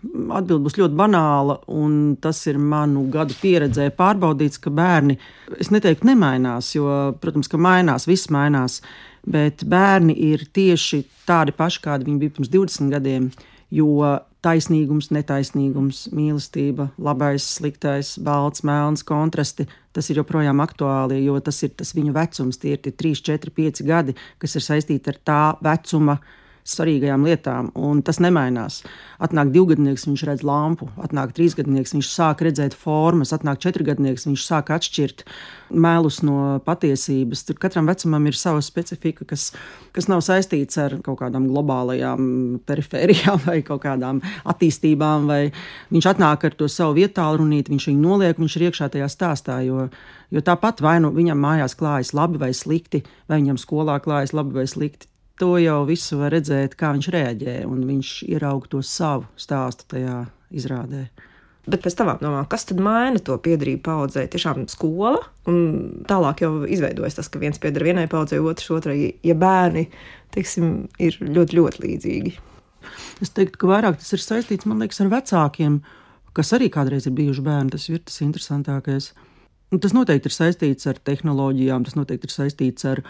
Atbilde 0.03 0.65
būs 0.65 0.75
ļoti 0.75 0.97
banāla, 0.99 1.57
un 1.71 2.17
tas 2.19 2.41
ir 2.51 2.57
manu 2.59 3.05
gadu 3.11 3.35
pieredzē 3.39 3.87
pārbaudīts, 3.95 4.59
ka 4.59 4.73
bērni, 4.73 5.15
es 5.55 5.71
neteiktu, 5.71 6.09
nemainās, 6.09 6.73
jo, 6.75 6.89
protams, 7.23 7.47
ka 7.47 7.59
mainās, 7.61 8.07
viss 8.09 8.27
mainās, 8.33 8.81
bet 9.23 9.63
bērni 9.63 10.15
ir 10.31 10.43
tieši 10.51 11.05
tādi 11.27 11.55
paši, 11.55 11.81
kādi 11.85 12.09
viņi 12.09 12.19
bija 12.19 12.35
pirms 12.35 12.51
20 12.51 12.91
gadiem, 12.91 13.31
jo 13.73 14.19
taisnīgums, 14.43 15.09
netaisnīgums, 15.15 16.07
mīlestība, 16.13 16.89
labais, 17.01 17.45
sliktais, 17.57 18.17
balts, 18.19 18.63
melns, 18.67 19.05
kontrasti. 19.07 19.69
Tas 19.95 20.09
ir 20.09 20.19
joprojām 20.19 20.59
aktuāli, 20.63 21.21
jo 21.23 21.37
tas 21.43 21.61
ir 21.63 21.73
tas 21.79 21.93
viņu 21.95 22.13
vecums. 22.15 22.59
Tie 22.59 22.75
ir 22.75 22.81
tie 22.83 22.91
3, 22.91 23.23
4, 23.31 23.53
5 23.55 23.83
gadi, 23.87 24.15
kas 24.41 24.57
ir 24.59 24.65
saistīti 24.65 25.13
ar 25.13 25.19
tā 25.23 25.41
vecuma 25.63 26.17
svarīgajām 26.67 27.25
lietām, 27.27 27.69
un 27.75 28.01
tas 28.05 28.21
nemainās. 28.23 28.81
Atnāk 29.23 29.51
divgadnieks, 29.53 30.05
viņš 30.07 30.23
redz 30.27 30.43
lampu, 30.47 30.87
atnāk 31.03 31.33
trīsgadnieks, 31.35 31.93
viņš 31.95 32.09
sāk 32.11 32.43
redzēt 32.45 32.75
formas, 32.77 33.33
atnāk 33.35 33.59
četrgadnieks, 33.63 34.25
viņš 34.29 34.45
sāk 34.47 34.71
atšķirt 34.75 35.25
mēlus 35.73 36.21
no 36.23 36.61
patiesības. 36.63 37.43
Tur 37.47 37.59
katram 37.61 37.87
vecumam 37.91 38.27
ir 38.29 38.39
sava 38.39 38.63
specifika, 38.63 39.27
kas, 39.27 39.49
kas 39.95 40.09
nav 40.11 40.23
saistīts 40.25 40.79
ar 40.79 40.97
kaut 41.03 41.19
kādām 41.21 41.49
globālajām 41.51 42.25
perifērijām 42.67 43.43
vai 43.49 43.59
kaut 43.67 43.83
kādām 43.83 44.23
attīstībām. 44.47 45.27
Vai 45.31 45.41
viņš 45.93 46.11
atnāk 46.15 46.47
ar 46.47 46.59
to 46.59 46.71
savu 46.71 46.99
vietālu 47.01 47.43
runīt, 47.43 47.71
viņš 47.73 47.89
viņu 47.91 48.03
noliek, 48.07 48.39
viņš 48.39 48.59
ir 48.59 48.69
iekšā 48.69 48.91
tajā 48.95 49.11
stāstā. 49.11 49.59
Jo, 49.67 49.89
jo 50.31 50.43
tāpat 50.43 50.83
vai 50.83 50.99
nu 51.03 51.11
viņam 51.15 51.43
mājās 51.43 51.75
klājas 51.79 52.15
labi 52.15 52.39
vai 52.39 52.53
slikti, 52.55 53.03
vai 53.27 53.43
viņam 53.43 53.59
skolā 53.59 53.99
klājas 54.03 54.35
labi 54.35 54.61
vai 54.61 54.69
slikti 54.69 55.11
to 55.39 55.57
jau 55.61 55.81
visu 55.89 56.19
var 56.21 56.33
redzēt, 56.35 56.77
kā 56.79 56.93
viņš 56.95 57.11
reaģē, 57.13 57.59
un 57.69 57.83
viņš 57.89 58.15
ieraug 58.29 58.65
to 58.71 58.81
savu 58.85 59.27
stāstu 59.39 59.87
tajā 59.95 60.23
izrādē. 60.53 61.07
Bet 61.63 61.79
pēc 61.85 61.95
tam 61.95 62.09
domā, 62.19 62.41
kas 62.51 62.65
tad 62.67 62.81
maina 62.83 63.21
to 63.23 63.37
piedarību 63.39 63.79
paudzē? 63.85 64.25
Tiešām 64.27 64.65
skola, 64.67 65.21
un 65.47 66.03
tālāk 66.09 66.43
jau 66.43 66.51
izveidojas 66.67 67.15
tas, 67.15 67.29
ka 67.31 67.39
viens 67.39 67.61
pieder 67.61 67.85
vienai 67.87 68.09
paudzei, 68.11 68.41
otrs 68.43 68.67
otrai, 68.75 68.97
ja 69.23 69.35
bērni 69.39 69.85
teiksim, 70.35 70.73
ir 70.99 71.15
ļoti, 71.23 71.59
ļoti 71.59 71.83
līdzīgi. 71.85 72.33
Es 73.23 73.31
teiktu, 73.31 73.61
ka 73.61 73.69
vairāk 73.69 73.99
tas 74.01 74.11
ir 74.15 74.23
saistīts 74.23 74.67
liekas, 74.67 74.99
ar 75.03 75.11
vecākiem, 75.13 75.77
kas 76.35 76.51
arī 76.57 76.67
kādreiz 76.73 77.07
ir 77.07 77.15
bijuši 77.15 77.45
bērni. 77.45 77.71
Tas 77.75 77.87
ir 77.87 78.01
tas 78.03 78.19
interesantākais. 78.25 79.13
Un 79.73 79.81
tas 79.81 79.95
noteikti 79.95 80.29
ir 80.29 80.35
saistīts 80.35 80.89
ar 80.89 80.99
tehnoloģijām, 80.99 81.85
tas 81.87 81.95
noteikti 81.97 82.29
ir 82.29 82.33
saistīts 82.33 82.89
ar 82.89 83.01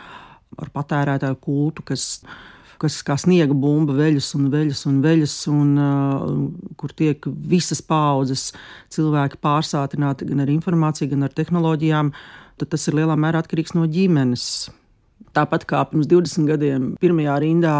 ar 0.62 0.72
patērētāju 0.74 1.40
kultu, 1.44 1.86
kas, 1.88 2.22
kas 2.82 3.00
kā 3.06 3.18
sniega 3.20 3.56
bumba 3.58 3.96
veļas 3.98 4.34
un 4.38 4.50
veļas 4.54 4.86
un 4.90 5.02
veļas, 5.04 5.36
un 5.52 5.74
uh, 5.82 6.30
kur 6.80 6.94
tiek 6.98 7.26
visas 7.54 7.84
paudzes 7.86 8.52
cilvēki 8.94 9.42
pārsātināti 9.44 10.30
gan 10.30 10.46
ar 10.46 10.54
informāciju, 10.54 11.12
gan 11.16 11.28
ar 11.28 11.36
tehnoloģijām, 11.36 12.14
tad 12.62 12.74
tas 12.74 12.88
ir 12.88 13.00
lielā 13.02 13.18
mērā 13.20 13.44
atkarīgs 13.44 13.76
no 13.78 13.88
ģimenes. 13.90 14.48
Tāpat 15.34 15.66
kā 15.70 15.80
pirms 15.90 16.10
20 16.12 16.50
gadiem, 16.52 16.92
pirmajā 17.02 17.40
rindā 17.42 17.78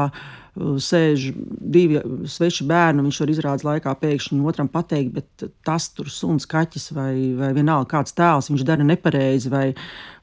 sēž 0.54 1.32
divi 1.74 2.02
sveši 2.30 2.66
bērni, 2.70 3.02
viņš 3.08 3.20
var 3.24 3.32
izrādes 3.34 3.66
laikā 3.66 3.94
pēkšņi 3.98 4.38
otram 4.46 4.70
pateikt, 4.70 5.16
bet 5.16 5.46
tas 5.66 5.88
tur 5.96 6.12
suns, 6.14 6.46
kaķis 6.50 6.92
vai, 6.94 7.14
vai 7.40 7.50
vienalga 7.58 7.90
kāds 7.96 8.14
tēls, 8.18 8.52
viņš 8.52 8.66
dara 8.68 8.86
nepareizi, 8.86 9.50
vai, 9.50 9.66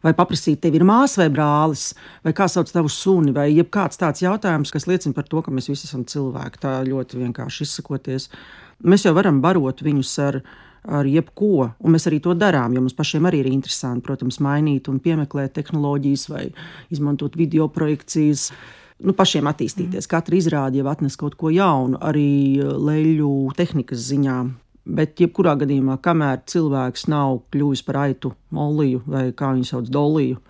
vai 0.06 0.14
paprasīt, 0.14 0.60
tev 0.62 0.78
ir 0.78 0.86
māsa 0.86 1.24
vai 1.24 1.28
brālis, 1.34 1.90
vai 2.26 2.34
kā 2.36 2.46
sauc 2.50 2.70
tavu 2.70 2.92
suni, 2.92 3.34
vai 3.34 3.48
jebkāds 3.50 3.98
tāds 3.98 4.22
jautājums, 4.22 4.70
kas 4.70 4.86
liecina 4.90 5.16
par 5.16 5.26
to, 5.26 5.42
ka 5.42 5.54
mēs 5.54 5.70
visi 5.72 5.88
esam 5.90 6.06
cilvēki. 6.06 6.62
Tā 6.62 6.78
ļoti 6.86 7.24
vienkārši 7.24 7.66
izsakoties. 7.66 8.30
Mēs 8.86 9.08
jau 9.08 9.16
varam 9.18 9.42
barot 9.42 9.82
viņus 9.84 10.18
ar 10.30 10.42
ar 10.88 11.04
jebko, 11.04 11.66
un 11.84 11.92
mēs 11.92 12.06
arī 12.08 12.22
to 12.24 12.32
darām, 12.32 12.72
jo 12.72 12.80
mums 12.80 12.96
pašiem 12.96 13.26
arī 13.28 13.42
ir 13.42 13.50
interesanti, 13.50 14.00
protams, 14.06 14.38
mainīt 14.40 14.88
un 14.88 14.96
piemeklēt 15.04 15.52
tehnoloģijas 15.58 16.22
vai 16.32 16.46
izmantot 16.88 17.36
video 17.36 17.66
projekcijas 17.68 18.46
nu, 19.04 19.14
pašiem 19.16 19.48
attīstīties. 19.50 20.04
Mm. 20.06 20.10
Katra 20.12 20.38
izrāde 20.38 20.80
jau 20.80 20.88
atnes 20.90 21.18
kaut 21.20 21.36
ko 21.40 21.52
jaunu, 21.54 22.00
arī 22.04 22.60
uh, 22.62 22.74
leļu 22.78 23.30
tehnikas 23.58 24.02
ziņā. 24.10 24.40
Bet, 24.90 25.20
jebkurā 25.20 25.54
gadījumā, 25.60 25.98
kamēr 26.02 26.40
cilvēks 26.50 27.06
nav 27.12 27.42
kļuvis 27.52 27.84
par 27.86 28.00
aitu, 28.06 28.32
moliju 28.56 29.02
vai 29.06 29.28
kā 29.36 29.52
viņu 29.52 29.68
sauc, 29.68 29.90
doliju, 29.92 30.40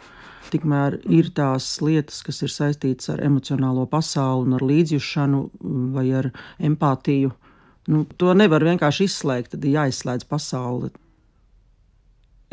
tikmēr 0.51 1.01
ir 1.11 1.33
tās 1.35 1.67
lietas, 1.85 2.23
kas 2.27 2.41
ir 2.47 2.55
saistītas 2.55 3.11
ar 3.13 3.23
emocionālo 3.27 3.85
pasauli 3.91 4.49
un 4.49 4.57
ar 4.57 4.65
līdzjūšanu 4.65 5.43
vai 5.97 6.07
ar 6.23 6.31
empātiju. 6.71 7.35
Nu, 7.91 8.05
to 8.17 8.33
nevar 8.39 8.65
vienkārši 8.65 9.09
izslēgt, 9.11 9.55
tad 9.55 9.67
ir 9.67 9.81
jāizslēdz 9.81 10.29
pasaule. 10.31 10.93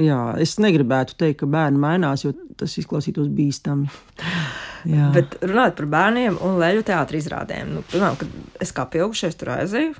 Jā, 0.01 0.21
es 0.41 0.57
negribētu 0.61 1.17
teikt, 1.17 1.39
ka 1.41 1.49
bērni 1.49 1.81
mainās, 1.81 2.25
jo 2.25 2.33
tas 2.57 2.73
izklausītos 2.81 3.29
bīstami. 3.33 3.89
Jā. 4.85 5.09
Bet 5.15 5.39
runājot 5.41 5.77
par 5.79 5.87
bērniem 5.95 6.37
un 6.45 6.59
leļu 6.61 6.83
teātriem 6.87 7.23
izrādēm, 7.23 7.71
nu, 7.77 7.85
piemēram, 7.89 8.19
kad 8.21 8.61
es 8.63 8.73
kā 8.75 8.85
pieaugušais 8.91 9.39
tur 9.39 9.55
aizēju, 9.55 9.95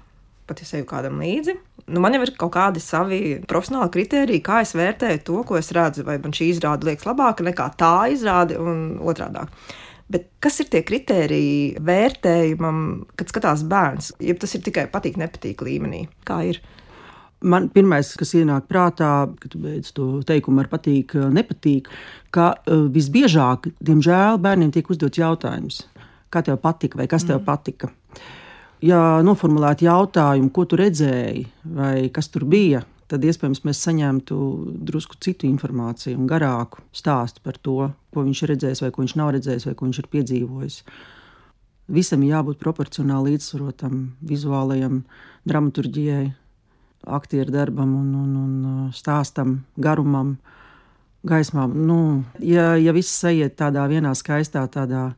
pat 0.48 0.62
ja 0.64 0.68
eju 0.78 0.88
kādam 0.88 1.20
līdzi, 1.22 1.58
nu, 1.92 2.02
man 2.04 2.16
jau 2.16 2.22
ir 2.24 2.32
kaut 2.40 2.54
kādi 2.56 2.84
savi 2.84 3.20
profesionāli 3.50 3.92
kriteriji, 3.96 4.44
kā 4.46 4.62
es 4.64 4.74
vērtēju 4.78 5.24
to, 5.28 5.42
ko 5.48 5.58
es 5.60 5.74
redzu. 5.76 6.06
Vai 6.08 6.18
man 6.24 6.36
šī 6.36 6.52
izrāde 6.54 6.88
liekas 6.88 7.08
labāka 7.08 7.46
nekā 7.48 7.68
tā 7.80 7.94
izrāde 8.14 8.60
un 8.62 8.98
otrādi. 9.04 9.44
Bet 10.08 10.30
kas 10.44 10.62
ir 10.64 10.70
tie 10.72 10.86
kriteriji 10.88 11.84
vērtējumam, 11.84 12.80
kad 13.20 13.32
skatās 13.32 13.66
bērns? 13.68 14.14
Ja 14.24 14.38
tas 14.40 14.56
ir 14.56 14.64
tikai 14.64 14.88
patīk, 14.92 15.20
nepatīk 15.20 15.64
līmenī, 15.68 16.06
kā 16.28 16.40
ir? 16.48 16.62
Man 17.46 17.68
pirmais, 17.70 18.10
kas 18.18 18.34
ienāk 18.34 18.66
prātā, 18.66 19.12
kad 19.38 19.54
beidz 19.62 19.92
to 19.94 20.24
teikumu 20.26 20.64
ar 20.64 20.72
patīk, 20.72 21.14
nepatīk, 21.36 21.90
ka 22.34 22.48
uh, 22.58 22.88
visbiežāk, 22.94 23.70
diemžēl, 23.78 24.40
bērniem 24.42 24.72
tiek 24.74 24.90
uzdots 24.90 25.22
jautājums, 25.22 25.84
kā 26.34 26.42
tev 26.42 26.58
patika 26.64 26.98
vai 26.98 27.06
kas 27.12 27.28
tev 27.28 27.44
mm. 27.44 27.46
patika. 27.46 27.92
Ja 28.82 29.22
noformulētu 29.26 29.86
jautājumu, 29.86 30.50
ko 30.54 30.66
tu 30.70 30.78
redzēji 30.82 31.46
vai 31.78 32.10
kas 32.14 32.30
tur 32.34 32.46
bija, 32.50 32.82
tad 33.10 33.24
iespējams 33.26 33.64
mēs 33.68 33.84
saņemtu 33.86 34.38
drusku 34.90 35.18
citu 35.24 35.48
informāciju 35.48 36.18
un 36.18 36.28
garāku 36.30 36.82
stāstu 36.96 37.42
par 37.46 37.58
to, 37.62 37.92
ko 38.14 38.26
viņš 38.26 38.44
ir 38.44 38.54
redzējis, 38.54 38.84
vai 38.84 38.92
ko 38.94 39.04
viņš 39.04 39.16
nav 39.20 39.32
redzējis, 39.38 39.70
vai 39.70 39.76
ko 39.78 39.88
viņš 39.88 40.02
ir 40.02 40.10
piedzīvojis. 40.16 40.82
Visam 41.98 42.26
ir 42.26 42.34
jābūt 42.34 42.60
proporcionāli 42.60 43.36
līdzsvarotam, 43.36 44.02
vizuālajam, 44.28 45.06
dramaturgijai, 45.48 46.34
aktieru 47.08 47.52
darbam 47.52 47.96
un, 47.96 48.14
un, 48.16 48.36
un 48.36 48.54
uh, 48.66 48.94
stāstam, 48.96 49.62
garumam, 49.80 50.36
gaismām. 51.28 51.74
Nu, 51.88 52.00
ja, 52.44 52.76
ja 52.80 52.94
viss 52.96 53.24
aiziet 53.28 53.58
tādā 53.60 53.86
vienā 53.90 54.14
skaistā, 54.18 54.66
tādā 54.72 55.10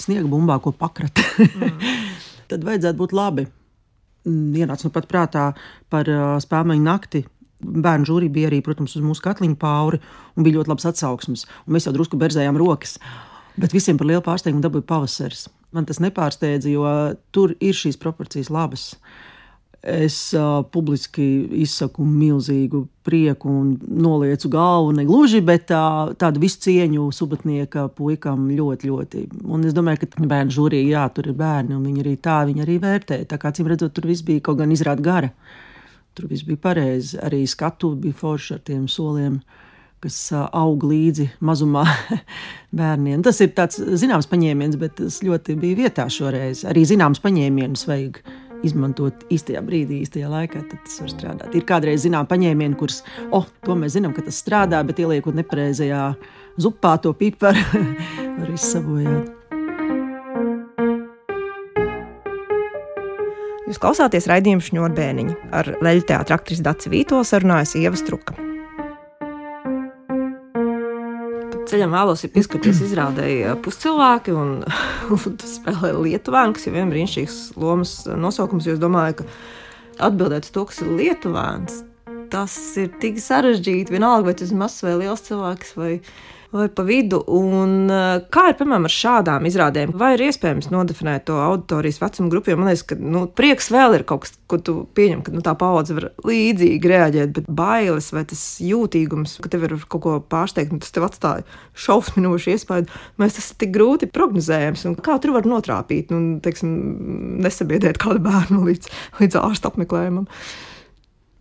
sniega 0.00 0.28
bumbā, 0.28 0.58
ko 0.64 0.72
pakrat, 0.76 1.20
mm. 1.38 1.88
tad 2.52 2.66
vajadzētu 2.68 3.00
būt 3.00 3.16
labi. 3.16 3.48
Ienāca 4.28 4.84
nu 4.84 4.92
pat 4.92 5.08
prātā 5.08 5.50
par 5.92 6.08
uh, 6.12 6.36
spēļu 6.42 6.78
nakti. 6.84 7.24
Bērnu 7.58 8.06
žūrija 8.06 8.30
bija 8.30 8.50
arī, 8.52 8.60
protams, 8.62 8.92
uz 8.94 9.02
mūsu 9.02 9.24
katliņa 9.24 9.56
pauri, 9.58 9.98
un 10.38 10.44
bija 10.46 10.60
ļoti 10.60 10.70
labs 10.70 10.86
atsauksmes. 10.92 11.46
Mēs 11.66 11.88
jau 11.88 11.94
drusku 11.96 12.20
berzējām 12.20 12.58
rokas. 12.60 12.98
Bet 13.58 13.74
visiem 13.74 13.98
par 13.98 14.06
lielu 14.06 14.22
pārsteigumu 14.22 14.62
dabūja 14.62 14.86
pavasaris. 14.86 15.48
Man 15.74 15.88
tas 15.88 15.98
nepārsteidza, 15.98 16.70
jo 16.70 16.84
tur 17.34 17.56
ir 17.58 17.74
šīs 17.74 17.98
proporcijas 17.98 18.52
labas. 18.54 18.92
Uh, 18.94 19.16
Es 19.78 20.32
uh, 20.34 20.64
publiski 20.74 21.22
izsaku 21.62 22.02
milzīgu 22.02 22.80
prieku 23.06 23.52
un 23.60 23.68
nolieku 23.78 24.50
galvu, 24.50 24.90
ne 24.96 25.04
gluži, 25.06 25.38
bet 25.38 25.68
tā, 25.70 25.82
tādu 26.18 26.42
visu 26.42 26.58
cieņu 26.64 27.04
subatnieka 27.14 27.84
puikam 27.94 28.48
ļoti, 28.50 28.90
ļoti. 28.90 29.22
Un 29.46 29.68
es 29.68 29.76
domāju, 29.76 30.02
ka 30.02 30.26
bērnu 30.26 30.56
žūrija, 30.56 30.88
jā, 30.96 31.04
tur 31.14 31.30
ir 31.30 31.38
bērni, 31.38 31.76
un 31.78 31.86
viņi 31.86 32.02
arī 32.02 32.16
tā, 32.18 32.40
viņi 32.48 32.64
arī 32.64 32.80
vērtē. 32.82 33.20
Tā 33.30 33.38
kā 33.38 33.54
cīm 33.54 33.70
redzot, 33.70 33.94
tur 33.94 34.10
viss 34.10 34.26
bija 34.26 34.42
kaut 34.48 34.58
gan 34.58 34.74
izrāda 34.74 35.04
gara. 35.04 35.30
Tur 36.18 36.26
viss 36.26 36.42
bija 36.42 36.58
pareizi. 36.58 37.14
Arī 37.22 37.44
skatu 37.46 37.92
bija 38.02 38.18
forši 38.18 38.58
ar 38.58 38.66
tiem 38.66 38.90
soliem, 38.90 39.38
kas 40.02 40.18
uh, 40.34 40.48
aug 40.58 40.82
līdzi 40.90 41.28
mazumā 41.38 41.86
bērniem. 42.82 43.22
Tas 43.22 43.38
ir 43.46 43.54
tāds 43.54 43.78
zināms 43.78 44.26
paņēmiens, 44.26 44.74
bet 44.82 44.98
tas 44.98 45.22
ļoti 45.22 45.54
bija 45.62 45.84
vietā 45.84 46.10
šoreiz. 46.10 46.66
Arī 46.66 46.82
zināms 46.90 47.22
paņēmienus 47.22 47.86
vajag 47.86 48.20
izmantot 48.66 49.24
īstajā 49.32 49.62
brīdī, 49.64 50.02
īstajā 50.04 50.30
laikā, 50.32 50.62
tad 50.70 50.82
tas 50.86 50.98
var 51.02 51.12
strādāt. 51.12 51.56
Ir 51.58 51.66
kādreiz 51.68 52.04
zinām 52.06 52.28
paņēmieni, 52.30 52.78
kurus, 52.78 53.02
oh, 53.30 53.46
to 53.66 53.76
mēs 53.78 53.96
zinām, 53.98 54.14
ka 54.16 54.24
tas 54.26 54.40
strādā, 54.42 54.82
bet 54.86 55.02
ieliekot 55.02 55.36
nepareizajā 55.38 56.02
zupā 56.60 56.96
to 57.02 57.14
piparu, 57.18 57.62
var 58.38 58.54
izsabojāt. 58.58 59.34
Jūs 63.68 63.80
klausāties 63.82 64.24
raidījuma 64.30 64.64
šņurbēniņa 64.64 65.38
ar 65.52 65.74
leļu 65.84 66.08
teātra 66.08 66.40
aktrisi 66.40 66.64
Daci 66.64 66.88
Vīto 66.88 67.20
sarunājas 67.20 67.76
Ieva 67.76 68.00
Struka. 68.00 68.47
Ceļam 71.68 71.92
vēlos 71.92 72.24
ir 72.24 72.32
pieskarties 72.34 72.80
izrādēji 72.86 73.52
puscilvēki, 73.64 74.34
un, 74.36 74.54
un 75.14 75.36
tas 75.40 75.58
spēlē 75.58 75.92
Lietuvēnu, 75.98 76.56
kas 76.56 76.68
ir 76.68 76.76
viens 76.76 76.92
brīnišķīgs 76.92 77.38
lomas 77.60 77.94
nosaukums, 78.08 78.68
jo 78.68 78.76
es 78.76 78.82
domāju, 78.82 79.20
ka 79.20 79.28
atbildēt 80.08 80.48
uz 80.48 80.54
to, 80.54 80.64
kas 80.70 80.80
ir 80.84 80.94
Lietuvēns, 80.98 81.82
tas 82.32 82.56
ir 82.80 82.90
tik 83.02 83.20
sarežģīti, 83.22 83.94
vienalga, 83.94 84.30
vai 84.30 84.36
tas 84.38 84.52
ir 84.52 84.60
mazs 84.60 84.84
vai 84.84 84.96
liels 85.00 85.24
cilvēks, 85.28 85.74
vai 85.78 85.92
vai 86.52 86.68
pa 86.72 86.82
vidu. 86.82 87.20
Un, 87.34 87.72
uh, 87.92 88.22
kā 88.32 88.46
ir 88.50 88.56
piemēram 88.58 88.86
ar 88.88 88.92
šādām 88.92 89.46
izrādēm? 89.48 89.92
Vai 89.98 90.14
ir 90.16 90.24
iespējams 90.28 90.70
nodefinēt 90.72 91.26
to 91.28 91.36
auditorijas 91.42 92.00
vecumu 92.00 92.32
grupu? 92.32 92.52
Jo 92.52 92.58
man 92.60 92.70
liekas, 92.70 92.84
ka 92.88 92.96
nu, 92.98 93.26
prieks 93.28 93.68
vēl 93.74 93.98
ir 93.98 94.04
kaut 94.08 94.24
kas, 94.24 94.32
ko 94.48 94.60
tu 94.64 94.76
pieņem, 94.96 95.24
ka 95.26 95.34
nu, 95.34 95.42
tā 95.44 95.52
paudze 95.60 95.96
var 95.98 96.08
līdzīgi 96.28 96.92
reaģēt, 96.92 97.34
bet 97.36 97.50
bailes 97.60 98.08
vai 98.16 98.24
tas 98.30 98.44
jūtīgums, 98.64 99.36
ka 99.44 99.52
tev 99.52 99.66
ir 99.68 99.76
kaut 99.84 100.04
ko 100.06 100.14
pārsteigt, 100.24 100.72
un 100.72 100.80
tas 100.84 100.94
tev 100.94 101.08
atstāja 101.08 101.44
šausminošu 101.84 102.54
iespēju. 102.54 102.88
Mēs 103.20 103.36
tas 103.36 103.50
ir 103.52 103.60
tik 103.64 103.74
grūti 103.76 104.08
prognozējams, 104.12 104.86
un 104.88 104.96
kā 105.04 105.18
tur 105.20 105.36
var 105.36 105.48
notrāpīt, 105.48 106.14
nu, 106.14 106.38
teiksim, 106.44 106.72
nesabiedēt 107.44 108.00
kādu 108.00 108.24
bērnu 108.24 108.64
līdz, 108.70 108.90
līdz 109.20 109.38
ārsta 109.42 109.72
apmeklējumam. 109.72 110.26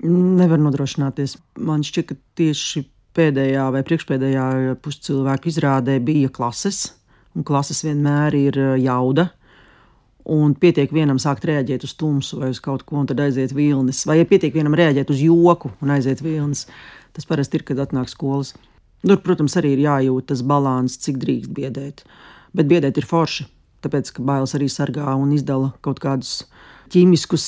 Nevar 0.04 0.60
nodrošināties. 0.62 1.40
Man 1.66 1.82
šķiet, 1.88 2.12
ka 2.12 2.20
tieši 2.38 2.84
pēdējā 3.18 3.66
vai 3.74 3.82
priekšpēdējā 3.88 4.78
puscilvēku 4.86 5.50
izrādē 5.52 5.98
bija 6.04 6.30
klases, 6.34 6.94
un 7.36 7.46
klases 7.48 7.84
vienmēr 7.86 8.38
ir 8.38 8.62
eh, 8.62 8.76
jauda. 8.86 9.32
Un 10.28 10.52
pietiek 10.60 10.92
vienam 10.92 11.20
sākt 11.24 11.46
reaģēt 11.48 11.86
uz 11.88 11.94
tumsu 11.96 12.42
vai 12.42 12.50
uz 12.52 12.60
kaut 12.60 12.82
ko, 12.84 12.98
un 13.00 13.08
tad 13.08 13.22
aiziet 13.24 13.54
vilnis. 13.56 14.02
Vai 14.10 14.18
ja 14.20 14.28
pietiek 14.28 14.52
vienam 14.58 14.76
reaģēt 14.76 15.14
uz 15.14 15.22
joku 15.24 15.72
un 15.80 15.94
aiziet 15.96 16.20
vilnis. 16.20 16.66
Tas 17.16 17.28
parasti 17.30 17.62
ir, 17.62 17.64
kad 17.68 17.80
atnāk 17.80 18.12
skolas. 18.12 18.52
Tur, 19.06 19.22
protams, 19.24 19.56
arī 19.56 19.78
ir 19.78 19.86
jājūt 19.86 20.28
tas 20.34 20.42
līdzsvars, 20.44 20.98
cik 21.06 21.22
drīkst 21.22 21.54
biedēt. 21.56 22.04
Bet 22.58 22.68
biedēt 22.68 23.00
ir 23.00 23.08
forši, 23.08 23.48
tāpēc 23.86 24.12
ka 24.18 24.26
bailes 24.26 24.56
arī 24.58 24.68
sargā 24.74 25.16
un 25.16 25.32
izdala 25.32 25.72
kaut 25.86 26.02
kādus 26.04 26.42
ķīmiskus, 26.92 27.48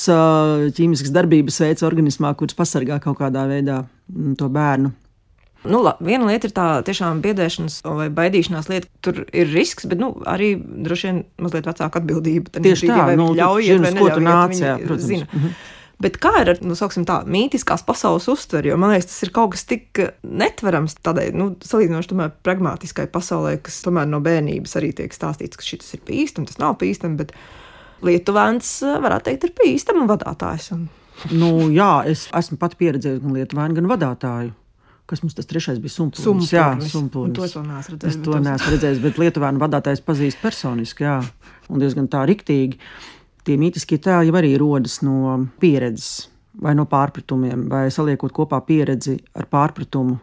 ķīmiskas 0.76 1.12
darbības 1.12 1.60
veids 1.64 1.84
organismā, 1.86 2.32
kurus 2.38 2.56
pasargā 2.56 3.00
kaut 3.02 3.18
kādā 3.20 3.44
veidā 3.50 3.82
mm, 3.84 4.36
to 4.40 4.48
bērnu. 4.52 4.94
Nu, 5.68 5.82
la, 5.84 5.92
viena 6.00 6.24
lieta 6.24 6.48
ir 6.48 6.54
tā 6.56 6.66
tiešām 6.86 7.18
biedēšanas 7.24 7.82
vai 7.84 8.06
baidīšanās 8.16 8.70
lieta. 8.70 8.88
Tur 9.04 9.26
ir 9.28 9.50
risks, 9.52 9.84
bet 9.90 10.00
nu, 10.00 10.14
arī 10.28 10.54
droši 10.56 11.10
vien 11.10 11.18
mazliet 11.42 11.68
vecāka 11.68 12.00
atbildība. 12.00 12.54
Tad 12.54 12.64
Tieši 12.64 12.88
tā, 12.88 13.02
nu, 13.20 13.34
ļaujiet, 13.36 13.82
vai 13.82 13.92
neļaujiet, 13.92 14.24
nāc, 14.24 14.56
jā, 14.62 14.78
protams. 14.80 15.04
Zina. 15.10 15.28
Mm 15.28 15.42
-hmm. 15.42 15.76
Bet 16.00 16.16
kā 16.16 16.30
ir 16.40 16.48
ar 16.48 16.60
nu, 16.64 16.72
tā, 17.04 17.18
mītiskās 17.28 17.84
pasaules 17.84 18.28
uztveri? 18.28 18.68
Jo 18.68 18.76
man 18.80 18.90
liekas, 18.90 19.06
tas 19.06 19.22
ir 19.22 19.30
kaut 19.30 19.50
kas 19.52 19.64
tik 19.64 20.00
netverams 20.22 20.94
tādai 20.94 21.26
nu, 21.36 21.56
salīdzinoši 21.60 22.30
pragmatiskai 22.42 23.06
pasaulē, 23.06 23.58
kas 23.62 23.82
tomēr 23.84 24.08
no 24.08 24.20
bērnības 24.20 24.76
arī 24.76 24.94
tiek 24.96 25.12
stāstīts, 25.12 25.56
ka 25.56 25.62
šis 25.62 25.94
ir 25.94 26.00
bīstams, 26.06 26.48
tas 26.48 26.58
nav 26.58 26.78
bīstams. 26.80 27.16
Bet 27.16 27.32
Lietuvēns 28.00 28.80
varētu 28.80 29.24
teikt, 29.24 29.44
ir 29.44 29.52
bīstams 29.60 30.00
un 30.00 30.08
vadītājs. 30.08 30.72
Un... 30.72 30.88
Nu, 31.32 31.68
jā, 31.68 32.02
es 32.06 32.30
esmu 32.32 32.56
pat 32.56 32.78
pieredzējis 32.80 33.20
gan 33.20 33.36
Lietuvēnu, 33.36 33.74
gan 33.74 33.86
vadītāju 33.92 34.52
kas 35.10 35.24
mums 35.24 35.36
tas 35.36 35.48
trešais 35.50 35.80
bija 35.82 35.96
sumpūnis. 35.96 36.24
sumpūnis. 36.24 36.54
Jā, 36.54 36.66
sumpūnis. 36.92 37.36
To 37.36 37.46
es 37.46 37.54
vēl 37.58 37.66
neesmu 37.66 37.96
redzējis. 37.96 38.16
Es 38.16 38.24
to 38.26 38.40
neesmu 38.46 38.74
redzējis, 38.76 39.04
bet 39.04 39.20
Lietuvānu 39.22 39.62
vadātājs 39.62 40.04
pazīst 40.06 40.40
personiski, 40.42 41.06
jā, 41.08 41.18
un 41.70 41.82
diezgan 41.82 42.08
tā 42.12 42.22
riktīgi. 42.30 42.78
Tie 43.46 43.56
mītiskie 43.58 43.98
tēli 44.02 44.34
arī 44.36 44.52
rodas 44.60 45.00
no 45.02 45.38
pieredzes 45.62 46.28
vai 46.60 46.74
no 46.76 46.84
pārpratumiem, 46.90 47.68
vai 47.70 47.86
saliekot 47.92 48.34
kopā 48.36 48.60
pieredzi 48.66 49.16
ar 49.38 49.46
pārpratumu, 49.50 50.18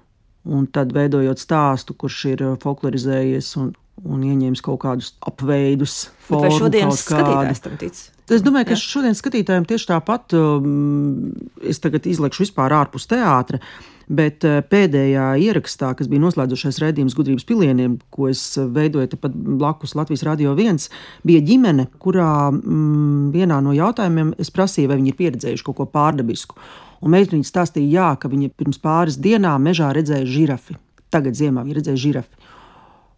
un 0.47 0.67
tad 0.71 0.93
veidojot 0.95 1.41
stāstu, 1.41 1.95
kurš 1.97 2.19
ir 2.31 2.43
folklorizējies 2.61 3.49
un, 3.61 3.71
un 4.05 4.23
ieņēmis 4.27 4.63
kaut 4.63 4.81
kādus 4.83 5.13
apveidus. 5.27 5.97
Formu, 6.27 6.45
vai 6.45 6.53
šodienas 6.53 7.03
skatītājs 7.03 7.63
tam 7.63 7.77
tic? 7.81 8.05
Es 8.27 8.43
domāju, 8.43 8.69
ka 8.69 8.75
Jā. 8.75 8.81
šodien 8.83 9.15
skatītājiem 9.15 9.67
tieši 9.67 9.87
tāpat, 9.93 10.35
um, 10.35 11.29
es 11.63 11.79
tagad 11.83 12.07
izlikšu 12.11 12.43
vispār 12.43 12.75
ārpus 12.75 13.07
teātra, 13.07 13.61
Bet 14.07 14.45
eh, 14.47 14.61
pēdējā 14.63 15.25
ierakstā, 15.43 15.89
kas 15.99 16.07
bija 16.07 16.23
noslēdzošais 16.23 16.79
raidījums 16.79 17.15
gudrības 17.17 17.43
pilieniem, 17.47 17.97
ko 18.13 18.29
es 18.31 18.41
veidoju 18.55 19.11
tepat 19.11 19.35
blakus 19.35 19.97
Latvijas 19.99 20.23
Rādio 20.23 20.53
1, 20.55 20.87
bija 21.27 21.43
ģimene, 21.43 21.89
kurā 21.99 22.47
mm, 22.53 23.33
vienā 23.35 23.59
no 23.65 23.75
jautājumiem 23.75 24.31
es 24.39 24.53
prasīju, 24.55 24.93
vai 24.93 25.01
viņi 25.01 25.11
ir 25.11 25.19
pieredzējuši 25.19 25.67
kaut 25.67 25.81
ko 25.81 25.89
pārdabisku. 25.91 26.55
Un 27.03 27.13
meitene 27.13 27.45
stāstīja, 27.45 27.91
jā, 27.99 28.09
ka 28.21 28.31
viņa 28.31 28.53
pirms 28.57 28.79
pāris 28.81 29.19
dienām 29.21 29.67
mežā 29.67 29.91
redzēja 29.93 30.25
žirafi. 30.25 30.79
Tagad 31.13 31.35
ziemā 31.37 31.67
viņa 31.67 31.77
redzēja 31.81 32.03
žirafi. 32.07 32.47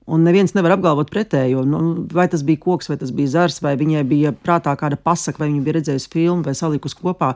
Un 0.10 0.24
neviens 0.26 0.56
nevar 0.58 0.74
apgalvot 0.74 1.12
pretējo. 1.14 1.62
Nu, 1.70 1.80
vai 2.18 2.26
tas 2.32 2.42
bija 2.46 2.58
koks, 2.64 2.90
vai 2.90 2.98
tas 2.98 3.12
bija 3.14 3.30
zars, 3.36 3.60
vai 3.62 3.76
viņai 3.78 4.02
bija 4.10 4.34
prātā 4.34 4.74
kāda 4.80 4.98
pasaka, 4.98 5.44
vai 5.44 5.52
viņa 5.52 5.62
bija 5.68 5.76
redzējusi 5.78 6.10
filmu 6.16 6.48
vai 6.48 6.56
salikusi 6.58 6.98
kopā. 6.98 7.36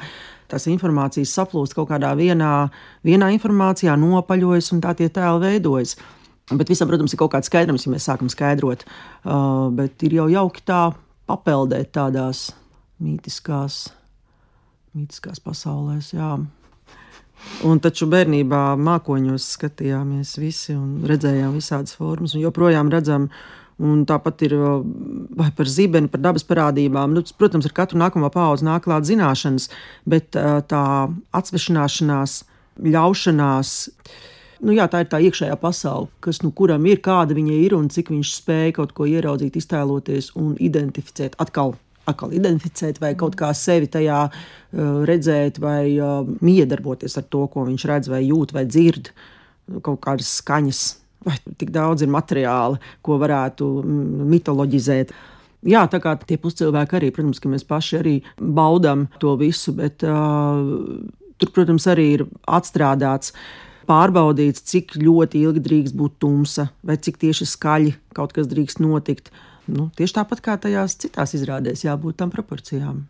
Tās 0.54 0.68
informācijas 0.70 1.34
saplūst 1.34 1.74
kaut 1.74 1.90
kādā 1.90 2.12
vienā, 2.14 2.52
vienā 3.02 3.32
informācijā, 3.34 3.96
nopaļojas 3.98 4.70
un 4.76 4.84
tā 4.84 4.94
tie 5.00 5.10
tēli 5.10 5.42
veidojas. 5.48 5.96
Bet 6.54 6.70
visam, 6.70 6.90
protams, 6.92 7.16
ir 7.16 7.22
kaut 7.22 7.32
kāds 7.34 7.50
skaidrums, 7.50 7.88
ja 7.88 7.94
mēs 7.94 8.06
sākam 8.06 8.30
skaidrot. 8.30 8.84
Uh, 9.24 9.72
bet 9.74 10.04
ir 10.06 10.20
jau 10.20 10.28
jauki 10.30 10.62
tā 10.68 10.84
papeldēt 11.30 11.90
tādās 11.98 12.52
mītiskās, 13.02 13.88
mītiskās 14.94 15.42
pasaulēs. 15.42 16.12
Jā. 16.14 16.36
Un 17.68 17.82
taču 17.84 18.06
bērnībā 18.12 18.62
mākoņos 18.80 19.50
skatījāmies 19.58 20.38
visi 20.38 20.78
un 20.78 21.02
redzējām 21.10 21.58
visādas 21.58 21.98
formas, 21.98 22.38
un 22.38 22.46
joprojām 22.46 22.94
redzam. 22.94 23.32
Un 23.82 24.04
tāpat 24.06 24.44
ir 24.46 24.54
vai 25.34 25.50
par 25.58 25.70
zibeni, 25.70 26.12
par 26.12 26.22
dabas 26.22 26.46
parādībām. 26.46 27.16
Nu, 27.16 27.24
protams, 27.40 27.66
ar 27.66 27.74
katru 27.74 27.98
nākamo 28.02 28.30
paudzi 28.34 28.68
nāk 28.68 28.86
klāt 28.86 29.08
zināšanas, 29.10 29.70
bet 30.06 30.30
tā 30.70 30.84
atsvešināšanās, 31.34 32.44
ļaušanās. 32.86 33.74
Nu, 34.64 34.76
jā, 34.78 34.86
tā 34.88 35.02
ir 35.04 35.10
tā 35.12 35.20
iekšējā 35.26 35.58
pasaule, 35.60 36.08
kas 36.24 36.44
nu, 36.46 36.54
kuram 36.56 36.86
ir, 36.88 37.02
kāda 37.04 37.36
viņa 37.36 37.58
ir 37.66 37.74
un 37.76 37.90
cik 37.92 38.14
viņš 38.14 38.36
spēja 38.38 38.78
kaut 38.78 38.94
ko 38.96 39.10
ieraudzīt, 39.10 39.58
iztēloties 39.60 40.32
un 40.40 40.54
identificēt 40.62 41.36
atkal 41.44 41.76
atkal 42.10 42.34
identificēt, 42.36 43.00
vai 43.00 43.14
kaut 43.20 43.38
kā 43.40 43.52
sevi 43.56 43.88
tajā 43.92 44.26
uh, 44.28 45.04
redzēt, 45.08 45.60
vai 45.64 45.96
uh, 45.96 46.28
miedarboties 46.44 47.16
ar 47.20 47.28
to, 47.32 47.46
ko 47.52 47.64
viņš 47.68 47.86
redz, 47.90 48.12
vai 48.12 48.24
jūt, 48.26 48.52
vai 48.56 48.66
dzird, 48.68 49.14
kaut 49.86 50.02
kādas 50.04 50.32
skaņas. 50.42 50.84
Vai 51.24 51.38
tik 51.58 51.72
daudz 51.72 52.04
ir 52.04 52.12
materiāla, 52.12 52.80
ko 53.06 53.18
varētu 53.22 53.68
mm, 53.84 54.24
mitoloģizēt. 54.34 55.14
Jā, 55.72 55.86
tā 55.88 56.02
kā 56.04 56.18
tie 56.28 56.36
puscilvēki 56.42 56.98
arī, 57.00 57.12
protams, 57.16 57.40
ka 57.40 57.52
mēs 57.52 57.64
paši 57.68 58.00
arī 58.02 58.16
baudām 58.36 59.06
to 59.24 59.38
visu, 59.40 59.72
bet 59.78 60.04
uh, 60.04 60.60
tur, 61.40 61.54
protams, 61.56 61.88
arī 61.88 62.08
ir 62.18 62.26
atstrādāts 62.44 63.32
pārbaudīts, 63.88 64.64
cik 64.68 64.98
ļoti 65.00 65.46
ilgi 65.48 65.64
drīkst 65.64 65.96
būt 66.00 66.20
tumsa, 66.24 66.68
vai 66.84 66.98
cik 67.00 67.20
tieši 67.24 67.48
skaļi 67.54 67.96
kaut 68.16 68.36
kas 68.36 68.52
drīkst 68.52 68.84
notikt. 68.84 69.32
Nu, 69.72 69.88
tieši 69.96 70.18
tāpat 70.20 70.44
kā 70.44 70.58
tajās 70.60 70.98
citās 71.00 71.36
izrādēs, 71.38 71.86
jābūt 71.88 72.20
tam 72.20 72.32
proporcijām. 72.32 73.06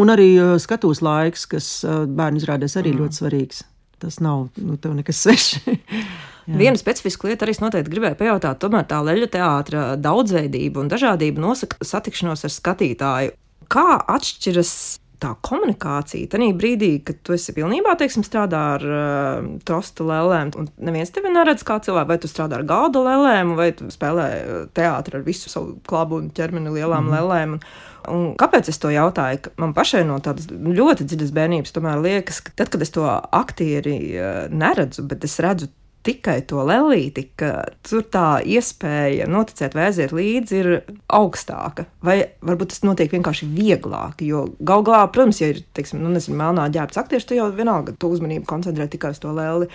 Un 0.00 0.12
arī 0.12 0.30
skatuves 0.62 1.02
laiks, 1.02 1.44
kas 1.50 1.68
bērnu 1.84 2.40
izrādēs 2.40 2.78
arī 2.80 2.94
mm. 2.94 3.02
ļoti 3.02 3.20
svarīgs. 3.20 3.64
Tas 4.00 4.20
nav 4.24 4.48
nu, 4.56 4.78
nekas 4.96 5.24
svešs. 5.24 5.60
Viena 6.60 6.78
specifiska 6.80 7.28
lieta 7.28 7.46
arī 7.46 7.54
noteikti 7.60 7.92
gribēju 7.92 8.18
pajautāt, 8.18 8.58
tomēr 8.62 8.86
tā 8.90 8.98
leļu 9.06 9.28
teātra 9.30 9.84
daudzveidība 10.00 10.82
un 10.82 10.88
dažādība 10.90 11.42
nosaka 11.44 11.78
satikšanos 11.86 12.46
ar 12.48 12.54
skatītāju. 12.54 13.36
Kā 13.70 13.86
atšķiras 14.10 14.72
tā 15.20 15.34
komunikācija, 15.44 16.30
tad 16.32 16.42
brīdī, 16.56 16.94
kad 17.04 17.20
tu 17.26 17.34
esi 17.36 17.52
pilnībā 17.56 17.92
teiksim, 18.00 18.24
strādā 18.24 18.60
ar 18.78 18.86
uh, 18.88 19.50
tosta 19.68 20.06
lēlēm, 20.08 20.54
un 20.56 20.70
neviens 20.80 21.12
tevi 21.12 21.32
neredz 21.34 21.64
kā 21.66 21.76
cilvēku, 21.84 22.08
vai 22.08 22.18
tu 22.22 22.30
strādā 22.30 22.56
ar 22.58 22.64
galda 22.68 23.02
lēlēm, 23.04 23.52
vai 23.58 23.68
tu 23.76 23.90
spēlē 23.92 24.28
uh, 24.40 24.62
teātri 24.76 25.20
ar 25.20 25.26
visu 25.26 25.52
savu 25.52 25.76
klabu 25.88 26.22
un 26.22 26.30
ķermeni 26.34 26.72
lielām 26.72 27.10
mm. 27.10 27.16
lēlēm. 27.16 27.58
Un, 27.58 27.64
Un 28.08 28.30
kāpēc 28.40 28.70
es 28.72 28.80
to 28.80 28.92
jautāju? 28.94 29.52
Man 29.60 29.74
pašai 29.76 30.04
no 30.08 30.16
tādas 30.24 30.48
ļoti 30.50 31.08
dziļas 31.10 31.34
bērnības 31.36 31.74
tomēr 31.76 32.00
liekas, 32.04 32.40
ka 32.46 32.54
tad, 32.56 32.72
kad 32.72 32.84
es 32.84 32.94
to 32.94 33.04
aktieri 33.06 33.98
uh, 34.14 34.46
neredzu, 34.48 35.04
bet 35.10 35.26
es 35.28 35.36
redzu 35.42 35.68
tikai 36.06 36.38
to 36.48 36.62
lelīti, 36.64 37.26
ka 37.36 37.50
tur 37.84 38.04
tā 38.08 38.40
iespēja 38.40 39.26
noticēt 39.28 39.74
vai 39.76 39.88
aiziet 39.90 40.14
līdzi 40.16 40.60
ir 40.60 40.68
augstāka. 41.12 41.84
Vai 42.04 42.16
varbūt 42.46 42.72
tas 42.72 42.84
notiek 42.86 43.12
vienkārši 43.12 43.48
vieglāk, 43.52 44.24
jo 44.24 44.46
gal 44.64 44.84
galā, 44.86 45.02
protams, 45.12 45.42
ja 45.42 45.50
ir, 45.52 45.60
teiksim, 45.76 46.00
nu, 46.00 46.12
nezinu, 46.14 46.38
melnā 46.40 46.70
ģērbts 46.72 47.02
aktieris, 47.02 47.28
tu 47.28 47.36
jau 47.36 47.50
vienalga 47.52 47.92
tu 47.92 48.12
uzmanību 48.14 48.48
koncentrē 48.48 48.88
tikai 48.88 49.12
uz 49.12 49.20
to 49.20 49.34
leli. 49.36 49.68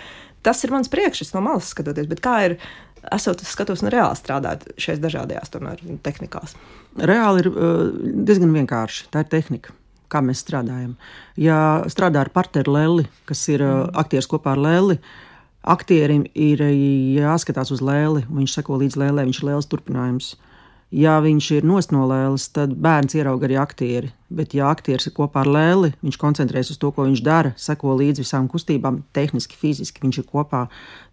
Tas 0.46 0.62
ir 0.62 0.74
mans 0.74 0.90
priekšstats 0.90 1.34
no 1.34 1.42
malas 1.46 1.70
skatoties, 1.72 2.10
bet 2.10 2.22
kā 2.22 2.36
ir, 2.48 2.58
esot 3.14 3.42
uz 3.44 3.54
skatos 3.54 3.84
un 3.84 3.92
reāli 3.92 4.18
strādāt 4.18 4.66
šajās 4.80 5.02
dažādajās 5.02 5.52
tomēr 5.52 5.82
tehnikās? 6.06 6.56
Reāli 6.96 7.44
ir 7.44 7.50
uh, 7.52 7.82
diezgan 8.26 8.54
vienkārši, 8.56 9.10
tā 9.12 9.24
ir 9.24 9.34
tehnika 9.38 9.74
kā 10.12 10.22
mēs 10.22 10.42
strādājam. 10.44 10.94
Ja 11.40 11.82
strādā 11.90 12.22
ar 12.22 12.30
partneru 12.34 12.76
Lēli, 12.76 13.06
kas 13.28 13.40
ir 13.50 13.64
mm. 13.64 13.96
aktieris 13.98 14.28
kopā 14.30 14.54
ar 14.54 14.62
Lēli, 14.62 14.98
aktierim 15.66 16.26
ir 16.34 16.62
jāskatās 17.16 17.72
uz 17.74 17.82
lēli, 17.82 18.22
viņš 18.30 18.58
seko 18.60 18.78
līdz 18.82 18.98
lēlē, 19.02 19.26
viņš 19.26 19.40
ir 19.42 19.48
lēles 19.50 19.70
turpinājums. 19.70 20.34
Ja 20.94 21.16
viņš 21.18 21.46
ir 21.56 21.64
nosnolēlis, 21.66 22.44
tad 22.54 22.76
bērns 22.78 23.16
ierauga 23.18 23.48
arī 23.48 23.56
aktieri. 23.58 24.12
Bet, 24.30 24.54
ja 24.54 24.68
aktieris 24.70 25.08
ir 25.08 25.14
kopā 25.16 25.42
ar 25.42 25.50
lēli, 25.50 25.90
viņš 26.02 26.18
koncentrējas 26.22 26.70
uz 26.74 26.78
to, 26.82 26.92
ko 26.94 27.08
viņš 27.08 27.22
dara, 27.26 27.50
seko 27.58 27.96
līdzi 27.98 28.22
visām 28.22 28.46
kustībām, 28.50 29.00
tehniski, 29.14 29.58
fiziski 29.58 30.02
viņš 30.04 30.20
ir 30.22 30.28
kopā, 30.30 30.64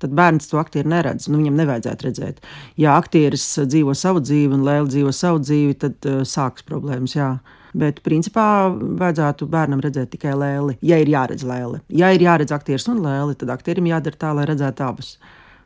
tad 0.02 0.14
bērns 0.14 0.50
to 0.50 0.62
aktieru 0.62 0.94
neredz. 0.94 1.26
Nu, 1.30 1.42
viņam 1.42 1.58
nevajadzētu 1.58 2.08
redzēt. 2.08 2.46
Ja 2.78 3.00
aktieris 3.02 3.48
dzīvo 3.66 3.98
savu 3.98 4.22
dzīvi 4.22 4.60
un 4.60 4.66
lēli 4.66 4.94
dzīvo 4.94 5.14
savu 5.14 5.42
dzīvi, 5.42 5.78
tad 5.82 6.10
uh, 6.10 6.22
sākas 6.22 6.66
problēmas. 6.70 7.18
Jā. 7.18 7.34
Bet, 7.74 8.04
principā, 8.06 8.48
vajadzētu 8.70 9.50
bērnam 9.50 9.82
redzēt 9.82 10.14
tikai 10.14 10.38
lēli, 10.38 10.78
ja 10.86 11.02
ir 11.02 11.10
jāredz 11.10 11.46
lēli. 11.50 11.82
Ja 11.90 12.14
ir 12.14 12.22
jāredz 12.22 12.54
aktieris 12.54 12.86
un 12.94 13.02
lēli, 13.02 13.38
tad 13.42 13.54
aktierim 13.58 13.90
jādara 13.90 14.22
tā, 14.22 14.34
lai 14.38 14.46
redzētu 14.54 14.86
abus. 14.86 15.16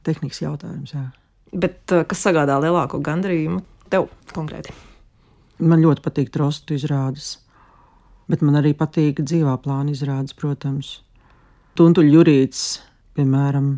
Tehnikas 0.08 0.40
jautājums. 0.46 0.96
Jā. 0.96 1.10
Bet 1.52 1.92
kas 2.08 2.24
sagādā 2.24 2.56
lielāko 2.64 3.04
gandarījumu? 3.04 3.66
Tev 3.92 4.08
konkrēti? 4.34 4.76
Man 5.58 5.82
ļoti 5.82 6.04
patīk 6.06 6.32
trostu 6.34 6.76
izrādes, 6.78 7.38
bet 8.30 8.44
man 8.46 8.60
arī 8.60 8.76
patīk 8.78 9.24
dzīvā 9.24 9.56
plāna 9.64 9.96
izrādes, 9.96 10.36
protams. 10.38 11.00
Tuntuļu 11.78 12.20
jūrīts, 12.20 12.64
piemēram, 13.18 13.76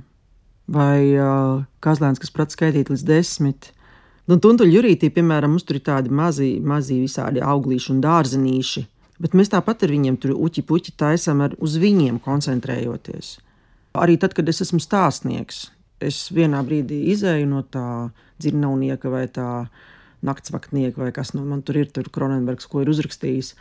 vai 0.69 1.15
uh, 1.15 1.63
kazlēns, 1.83 2.21
kas 2.21 2.31
prot 2.35 2.53
skaitīt 2.53 2.91
līdz 2.91 3.05
desmit. 3.07 3.71
Nu, 4.29 4.37
tuntuļu 4.37 4.77
jūrītī, 4.77 5.09
piemēram, 5.13 5.55
mums 5.55 5.65
tur 5.65 5.79
ir 5.79 5.85
tādi 5.87 6.13
mazi, 6.13 6.51
mazi 6.61 6.99
visādi 7.01 7.41
auglīši 7.41 7.93
un 7.95 8.01
dārzenīši, 8.03 8.85
bet 9.23 9.35
mēs 9.37 9.51
tāpat 9.55 9.87
ar 9.87 9.93
viņiem 9.95 10.19
tur 10.21 10.35
uķi 10.37 10.63
puķi 10.69 10.95
taisam 10.99 11.41
ar 11.45 11.55
uz 11.57 11.79
viņiem 11.81 12.19
koncentrējoties. 12.23 13.37
Arī 13.97 14.19
tad, 14.21 14.35
kad 14.37 14.49
es 14.51 14.61
esmu 14.61 14.77
stāstnieks, 14.83 15.69
es 15.99 16.27
vienā 16.35 16.61
brīdī 16.65 17.07
izēju 17.15 17.47
no 17.49 17.63
tā 17.65 17.87
dzirnavnieka 18.39 19.11
vai 19.11 19.25
tā 19.33 19.49
naktsvaktnieki 20.25 20.99
vai 20.99 21.11
kas 21.15 21.33
nu, 21.35 21.43
man 21.47 21.61
tur 21.65 21.79
ir, 21.79 21.89
tur 21.93 22.09
Kronenbergs, 22.13 22.67
ko 22.69 22.83
ir 22.83 22.91
uzrakstījis. 22.91 23.53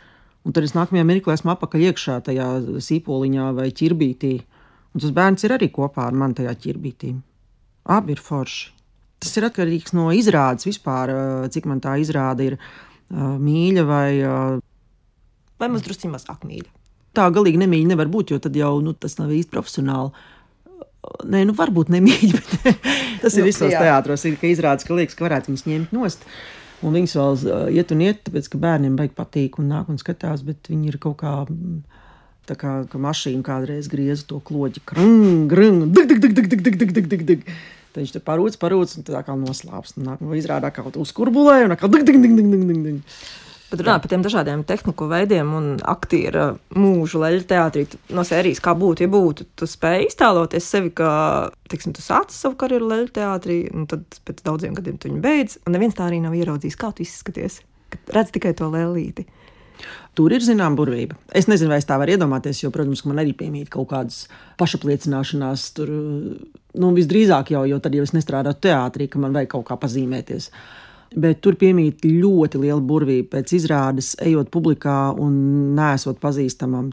Un 0.47 0.55
tad 0.55 0.65
es 0.67 0.75
nākamajā 0.75 1.05
mirklī 1.07 1.35
esmu 1.35 1.53
apakaļ 1.53 1.85
iekšā 1.89 2.19
tajā 2.29 2.47
sīpoliņā 2.83 3.49
vai 3.57 3.69
ķirbītī. 3.75 4.33
Un 4.95 5.03
tas 5.03 5.13
bērns 5.15 5.45
ir 5.45 5.55
arī 5.55 5.69
kopā 5.73 6.07
ar 6.09 6.17
mani 6.17 6.37
tajā 6.39 6.55
ķirbītī. 6.63 7.13
Abi 7.89 8.15
ir 8.15 8.23
forši. 8.23 8.71
Tas 9.19 9.35
ir 9.35 9.49
atkarīgs 9.49 9.91
no 9.97 10.07
izrādes 10.15 10.67
vispār, 10.69 11.11
cik 11.51 11.67
man 11.67 11.81
tā 11.83 11.97
izrāde 11.99 12.53
ir 12.53 12.57
mīļa 13.11 13.85
vai. 13.87 14.11
Vai 15.59 15.67
mums 15.67 15.83
drusku 15.83 16.11
mazāk 16.11 16.45
mīļa? 16.47 16.71
Tā 17.17 17.25
galīgi 17.35 17.59
nemīļa 17.59 17.91
nevar 17.91 18.07
būt, 18.11 18.31
jo 18.31 18.39
tad 18.39 18.55
jau 18.55 18.77
nu, 18.83 18.93
tas 18.95 19.17
nav 19.19 19.33
īsti 19.35 19.51
profesionāli. 19.51 20.13
Nē, 20.99 21.45
nu 21.47 21.53
varbūt 21.55 21.91
nemīļi, 21.93 22.29
bet 22.35 22.49
tas 23.23 23.35
ir 23.37 23.45
nu, 23.45 23.47
visos 23.47 23.71
jā. 23.71 23.81
teātros. 23.85 24.25
Ir, 24.27 24.35
ka 24.39 24.49
izrādās, 24.49 24.85
ka 24.87 24.97
liekas, 24.97 25.15
ka 25.15 25.25
varētu 25.27 25.51
viņus 25.51 25.67
ņemt 25.69 25.93
nost. 25.95 26.25
Un 26.83 26.95
viņas 26.95 27.15
vēl 27.19 27.33
uh, 27.35 27.63
iet 27.75 27.91
un 27.95 28.03
iet, 28.03 28.21
tāpēc, 28.27 28.47
ka 28.51 28.59
bērniem 28.61 28.95
baigi 28.99 29.15
patīk 29.15 29.57
un 29.59 29.71
nāk 29.71 29.89
un 29.91 29.99
skatās, 29.99 30.43
bet 30.47 30.69
viņi 30.71 30.93
ir 30.93 30.99
kaut 31.03 31.19
kā. 31.23 31.33
Tā 32.49 32.55
kā 32.57 32.71
ka 32.89 32.97
mašīna 32.97 33.45
kādreiz 33.45 33.85
grieza 33.91 34.23
to 34.25 34.39
kloķi, 34.41 34.81
krāpīgi, 34.89 35.43
grāmatā. 35.51 35.91
Tad 37.89 38.01
viņš 38.01 38.13
tur 38.15 38.23
parūc, 38.25 38.57
parūc, 38.61 38.95
un 38.97 39.05
tā 39.05 39.21
kā 39.25 39.35
noslāpst. 39.37 39.99
Un 39.99 40.07
nāk, 40.09 40.23
izrādās, 40.37 40.73
ka 40.73 40.81
kaut 40.81 40.97
kā 40.97 41.03
uzkurbulē, 41.03 41.59
un 41.67 41.75
tā 41.75 41.77
kā 41.77 41.89
ding, 41.93 42.09
ding, 42.09 42.25
ding, 42.25 42.37
ding, 42.37 42.65
ding. 42.69 42.81
ding. 42.87 42.99
Bet 43.69 43.83
runājot 43.83 44.01
par 44.01 44.09
tiem 44.09 44.23
dažādiem 44.25 44.61
tehniku 44.65 45.05
veidiem 45.11 45.49
un 45.53 45.65
aktieru 45.91 46.45
mūžu 46.73 47.21
leļu 47.21 47.43
teātrī, 47.49 47.83
no 48.17 48.23
sērijas, 48.25 48.61
kā 48.65 48.73
būtu, 48.77 49.05
ja 49.05 49.11
būtu, 49.13 49.45
tu 49.59 49.67
spēj 49.69 50.07
iztēloties 50.07 50.69
sevi, 50.73 50.89
ka, 50.97 51.09
teiksim, 51.69 51.93
tu 51.93 52.01
sāc 52.01 52.33
savu 52.33 52.57
karjeru 52.59 52.89
leļu 52.89 53.11
teātrī, 53.19 53.59
un 53.69 53.85
tad 53.91 54.17
pēc 54.25 54.41
daudziem 54.47 54.73
gadiem 54.77 54.97
tu 54.97 55.11
viņu 55.11 55.21
beidz, 55.21 55.59
un 55.65 55.77
neviens 55.77 55.97
tā 55.97 56.07
arī 56.07 56.17
nav 56.23 56.33
ieraudzījis, 56.39 56.79
kā 56.81 56.89
tu 56.97 57.05
izskaties. 57.05 57.61
Redz 58.15 58.33
tikai 58.33 58.55
to 58.57 58.71
lēlīti. 58.73 59.27
Tur 60.17 60.33
ir 60.33 60.43
zināma 60.43 60.75
burvība. 60.75 61.15
Es 61.29 61.45
nezinu, 61.47 61.69
vai 61.71 61.77
es 61.79 61.87
tā 61.87 61.95
varu 62.01 62.17
iedomāties, 62.17 62.63
jo, 62.63 62.73
protams, 62.73 63.05
man 63.07 63.21
arī 63.21 63.37
piemīt 63.37 63.69
kaut 63.71 63.87
kādas 63.93 64.25
pašapliecināšanās. 64.59 65.69
Tur, 65.77 65.93
nu, 65.93 66.89
visdrīzāk 66.97 67.53
jau, 67.53 67.63
jo 67.69 67.77
tad 67.79 67.95
jau 67.95 68.03
es 68.03 68.11
nestrādāju 68.17 68.59
teātrī, 68.65 69.07
ka 69.07 69.21
man 69.21 69.37
vajag 69.37 69.53
kaut 69.53 69.69
kā 69.69 69.77
pazīmēties. 69.79 70.49
Uh, 70.49 70.88
bet 71.15 71.41
tur 71.41 71.57
piemīt 71.59 72.05
ļoti 72.05 72.61
liela 72.61 72.81
burvība 72.85 73.37
pēc 73.37 73.53
izrādes, 73.57 74.13
ejot 74.21 74.51
publikā 74.53 74.97
un 75.17 75.35
nesot 75.77 76.19
pazīstamam. 76.21 76.91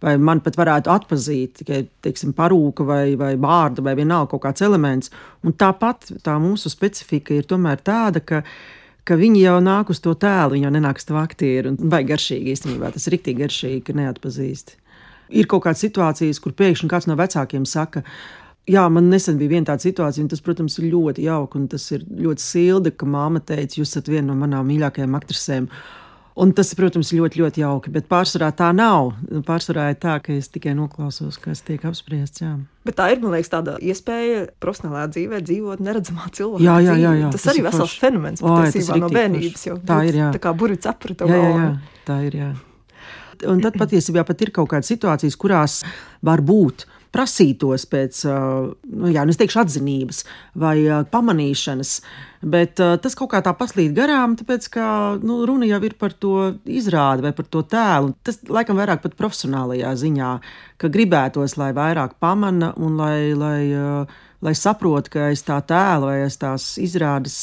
Vai 0.00 0.16
man 0.18 0.40
pat 0.44 0.56
varētu 0.60 0.92
atpazīt 0.92 1.60
tikai 1.60 1.84
teiksim, 2.04 2.32
parūka 2.36 2.86
vai, 2.88 3.04
vai 3.20 3.34
vārda 3.40 3.84
vai 3.84 3.96
vienalga 3.98 4.32
kaut 4.32 4.46
kāds 4.48 4.64
elements. 4.64 5.12
Un 5.44 5.56
tāpat 5.56 6.12
tā 6.24 6.36
mūsu 6.40 6.72
specifika 6.72 7.36
ir 7.36 7.48
tomēr 7.48 7.82
tāda, 7.84 8.24
ka 8.24 8.44
ka 9.10 9.16
viņi 9.18 9.40
jau 9.42 9.56
nāk 9.64 9.90
uz 9.90 9.98
to 10.04 10.12
tēlu, 10.14 10.54
viņi 10.54 10.68
jau 10.68 10.74
nenāk 10.76 11.00
uz 11.00 11.06
to 11.08 11.16
aktieru. 11.18 11.72
Vai 11.92 12.04
garšīgi 12.06 12.52
īstenībā 12.54 12.92
tas 12.94 13.08
ir 13.08 13.16
rīktīgi 13.16 13.42
garšīgi, 13.42 13.80
ka 13.88 13.96
neatpazīst. 13.98 14.76
Ir 15.40 15.48
kaut 15.50 15.64
kādas 15.64 15.82
situācijas, 15.82 16.38
kur 16.42 16.54
pēkšņi 16.58 16.90
kāds 16.90 17.08
no 17.10 17.16
vecākiem 17.18 17.66
saka, 17.66 18.04
Jā, 18.70 18.84
man 18.92 19.08
nesen 19.10 19.38
bija 19.40 19.56
viena 19.56 19.72
tāda 19.72 19.82
situācija, 19.82 20.22
un 20.24 20.28
tas, 20.30 20.42
protams, 20.44 20.76
ir 20.78 20.92
ļoti 20.92 21.24
jauki. 21.26 21.64
Tas 21.70 21.86
ir 21.96 22.04
ļoti 22.06 22.44
sildi, 22.44 22.92
ka 22.94 23.08
māma 23.08 23.42
teica, 23.42 23.80
jūs 23.80 23.90
esat 23.90 24.10
viena 24.10 24.30
no 24.30 24.36
manām 24.38 24.68
mīļākajām 24.70 25.16
aktrisēm. 25.18 25.66
Un 26.40 26.52
tas, 26.56 26.70
protams, 26.78 27.10
ir 27.10 27.20
ļoti, 27.20 27.40
ļoti 27.42 27.60
jauki. 27.60 27.90
Bet 27.92 28.06
pārsvarā 28.08 28.52
tā 28.56 28.70
nav. 28.72 29.10
Pārsvarā 29.48 29.88
ir 29.92 29.98
tā, 30.00 30.14
ka 30.22 30.32
es 30.32 30.48
tikai 30.52 30.76
noklausos, 30.78 31.36
kas 31.42 31.64
tiek 31.66 31.82
apspriests. 31.88 32.44
Jā. 32.44 32.52
Bet 32.86 32.96
tā 33.00 33.10
ir, 33.12 33.18
man 33.20 33.34
liekas, 33.34 33.50
tāda 33.52 33.74
iespēja 33.82 34.46
profesionālā 34.62 35.08
dzīvē 35.10 35.42
dzīvot 35.44 35.82
neredzamā 35.84 36.30
cilvēkā. 36.38 36.64
Jā, 36.64 36.78
jā, 36.86 36.96
jā, 37.02 37.12
jā. 37.24 37.32
Tas, 37.34 37.44
tas 37.44 37.52
arī 37.52 37.64
ir 37.64 37.68
vesels 37.68 37.98
fenomens 38.00 38.44
patiesībā 38.46 39.00
no 39.02 39.10
bērnības. 39.12 39.66
Jau, 39.66 39.76
tā 39.90 39.98
ir. 40.08 40.20
Jā. 40.22 40.30
Tā 40.36 40.40
kā 40.46 40.54
burvīts 40.62 40.88
aprita. 40.88 41.28
Jā, 41.28 41.42
jā, 41.42 41.52
jā, 41.58 42.00
tā 42.06 42.22
ir. 42.30 42.38
Jā. 42.44 42.50
Un 43.50 43.60
tad 43.64 43.76
patiesībā 43.80 44.24
pat 44.28 44.46
ir 44.46 44.54
kaut 44.54 44.70
kādas 44.70 44.88
situācijas, 44.92 45.36
kurās 45.40 45.80
var 46.24 46.44
būt 46.46 46.86
prasītos 47.14 47.86
pēc, 47.90 48.22
nu, 48.26 49.10
jā, 49.10 49.24
nu, 49.26 49.34
teikšu, 49.36 49.60
atzinības 49.64 50.24
vai 50.58 50.76
pamanīšanas. 51.10 51.94
Bet 52.40 52.80
tas 52.80 53.16
kaut 53.18 53.32
kā 53.34 53.42
tā 53.44 53.52
paslīd 53.56 53.92
garām, 53.96 54.36
tāpēc 54.38 54.68
ka 54.72 54.84
nu, 55.20 55.42
runa 55.48 55.68
jau 55.68 55.80
ir 55.84 55.96
par 56.00 56.14
to 56.16 56.54
izrādi 56.64 57.26
vai 57.26 57.34
par 57.36 57.48
to 57.52 57.60
tēlu. 57.68 58.14
Tas 58.24 58.40
laikam 58.48 58.80
vairāk 58.80 59.02
pat 59.04 59.16
profesionālajā 59.18 59.92
ziņā, 60.00 60.32
ka 60.80 60.92
gribētos, 60.92 61.58
lai 61.60 61.72
vairāk 61.76 62.16
pamana 62.22 62.72
un 62.80 62.96
lai, 63.00 63.34
lai, 63.36 63.62
lai 64.40 64.54
saprotu, 64.56 65.12
ka 65.16 65.28
aiz 65.28 65.44
tā 65.44 65.60
tēla 65.60 66.12
vai 66.12 66.18
aiz 66.24 66.40
tās 66.40 66.72
izrādes 66.80 67.36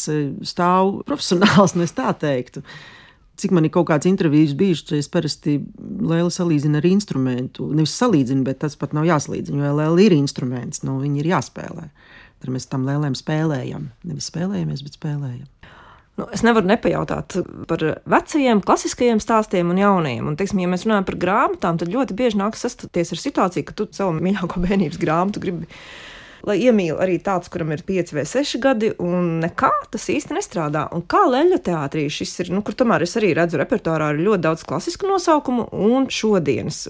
stāv 0.50 1.02
profesionāls, 1.06 1.76
nu 1.78 1.86
es 1.86 1.94
tā 1.98 2.10
teiktu. 2.18 2.66
Cik 3.38 3.52
man 3.54 3.68
ir 3.68 3.74
kaut 3.74 3.86
kāds 3.92 4.08
intervijas 4.10 4.56
bijušas, 4.58 4.96
es 4.98 5.10
parasti 5.14 5.60
lēli 5.78 6.32
salīdzinu 6.34 6.80
ar 6.80 6.88
instrumentu. 6.90 7.68
Nevis 7.78 7.94
salīdzinu, 8.00 8.42
bet 8.48 8.64
tas 8.64 8.78
pat 8.80 8.96
nav 8.98 9.06
jāsalīdzina, 9.06 9.68
jo 9.68 9.76
lēli 9.78 10.08
ir 10.08 10.16
instruments, 10.18 10.82
nu, 10.88 10.98
viņi 11.04 11.22
ir 11.22 11.30
jāspēlē. 11.36 11.92
Tad 12.42 12.54
mēs 12.54 12.66
tam 12.70 12.88
lēlēm 12.90 13.14
spēlējam. 13.18 13.92
Nevis 14.10 14.32
spēlējamies, 14.32 14.82
bet 14.86 14.98
spēlējam. 14.98 15.46
Nu, 16.18 16.26
es 16.34 16.42
nevaru 16.42 16.66
nepajautāt 16.66 17.36
par 17.70 17.84
vecajiem, 18.10 18.64
klasiskajiem 18.66 19.20
stāstiem 19.22 19.70
un 19.70 19.78
jaunajiem. 19.78 20.26
Un, 20.26 20.38
teiksim, 20.40 20.64
ja 20.64 20.70
mēs 20.72 20.88
runājam 20.88 21.06
par 21.06 21.18
grāmatām, 21.22 21.78
tad 21.78 21.94
ļoti 21.94 22.18
bieži 22.18 22.40
nākas 22.42 22.66
sastapties 22.66 23.14
ar 23.14 23.22
situāciju, 23.22 23.68
ka 23.68 23.76
tu 23.78 23.86
savu 23.94 24.16
mīļāko 24.18 24.64
bērnības 24.66 24.98
grāmatu 25.02 25.44
gribi 25.44 25.70
lai 26.46 26.58
iemīl 26.62 27.00
arī 27.02 27.18
tāds, 27.24 27.50
kuram 27.54 27.72
ir 27.74 27.84
5 27.88 28.14
vai 28.18 28.26
6 28.28 28.62
gadi, 28.64 28.92
un 29.04 29.38
nekā 29.44 29.72
tas 29.94 30.10
īsti 30.14 30.38
nestrādā. 30.38 30.88
Un 30.94 31.06
kā 31.10 31.24
leļu 31.30 31.60
teātrī 31.64 32.08
šis 32.14 32.36
ir, 32.44 32.54
nu, 32.56 32.64
kur 32.66 32.78
tomēr 32.78 33.06
es 33.08 33.18
arī 33.20 33.34
redzu 33.38 33.60
repertuārā 33.62 34.14
ir 34.14 34.24
ļoti 34.28 34.46
daudz 34.46 34.68
klasisku 34.68 35.10
nosaukumu 35.10 35.70
un 35.72 36.10
šodienas. 36.14 36.88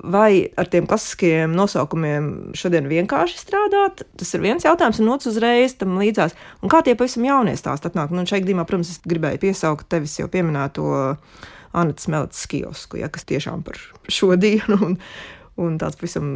Vai 0.00 0.48
ar 0.56 0.68
tiem 0.72 0.86
klasiskajiem 0.88 1.52
nosaukumiem 1.52 2.28
šodien 2.56 2.86
vienkārši 2.88 3.36
strādāt? 3.36 4.00
Tas 4.16 4.30
ir 4.32 4.40
viens 4.40 4.64
jautājums, 4.64 5.00
un 5.02 5.10
otrs 5.12 5.28
uzreiz 5.28 5.74
tam 5.76 5.98
līdzās. 6.00 6.32
Un 6.64 6.72
kā 6.72 6.80
tie 6.86 6.94
pavisam 6.96 7.26
jaunie 7.28 7.52
stāsti 7.60 7.90
atnāk? 7.90 8.14
Nu, 8.14 8.24
šeit 8.24 8.46
gadījumā, 8.46 8.64
protams, 8.68 8.94
es 8.94 9.02
gribēju 9.04 9.42
piesaukt 9.42 9.90
tevis 9.92 10.16
jau 10.16 10.30
pieminēto 10.32 10.86
Anna 11.76 11.98
Smeltas 12.00 12.48
kiosku, 12.48 13.02
ja, 13.02 13.10
kas 13.12 13.28
tiešām 13.28 13.60
par 13.66 13.76
šodienu. 14.08 14.80
Un, 14.88 14.96
un 15.60 15.78
tāds 15.80 15.98
pavisam 15.98 16.28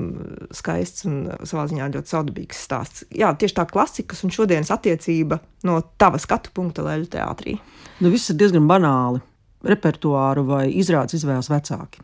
skaists 0.54 1.06
un 1.08 1.20
savā 1.46 1.66
ziņā 1.70 1.90
ļoti 1.94 2.14
saudabīgs 2.14 2.64
stāsts. 2.66 3.04
Jā, 3.14 3.32
tieši 3.38 3.58
tā 3.58 3.66
klasikas 3.70 4.24
un 4.26 4.34
šodienas 4.34 4.72
attiecība 4.74 5.40
no 5.68 5.78
tava 6.00 6.20
skatu 6.22 6.52
punkta 6.54 6.84
leļu 6.86 7.10
teātrī. 7.14 7.58
Nu, 8.00 8.10
viss 8.12 8.32
ir 8.32 8.40
diezgan 8.40 8.66
banāli. 8.70 9.22
Repertuāru 9.64 10.44
vai 10.44 10.66
izrādes 10.76 11.16
izvēlas 11.16 11.48
vecāki. 11.48 12.02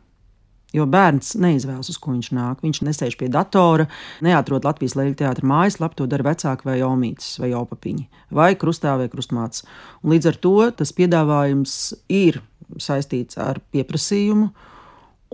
Jo 0.70 0.85
bērns 0.87 1.33
neizvēlas, 1.42 1.88
uz 1.90 1.99
ko 1.99 2.12
viņš 2.14 2.29
nāk. 2.37 2.61
Viņš 2.62 2.81
nesēž 2.87 3.16
pie 3.18 3.27
datora, 3.33 3.88
neatrod 4.23 4.64
Latvijas 4.64 4.94
leļu 4.99 5.16
teātra 5.18 5.49
mājaslapu, 5.51 5.99
to 5.99 6.07
dara 6.11 6.29
vecāki 6.31 6.68
vai 6.68 6.79
omītis 6.87 7.40
vai 7.42 7.51
opapiņi, 7.59 8.07
vai 8.38 8.53
krustā 8.59 8.94
vai 9.01 9.09
krustmāts. 9.11 9.64
Un 10.05 10.14
līdz 10.14 10.31
ar 10.31 10.38
to 10.46 10.55
tas 10.79 10.94
piedāvājums 10.94 11.75
ir 12.07 12.38
saistīts 12.79 13.40
ar 13.42 13.59
pieprasījumu, 13.75 14.53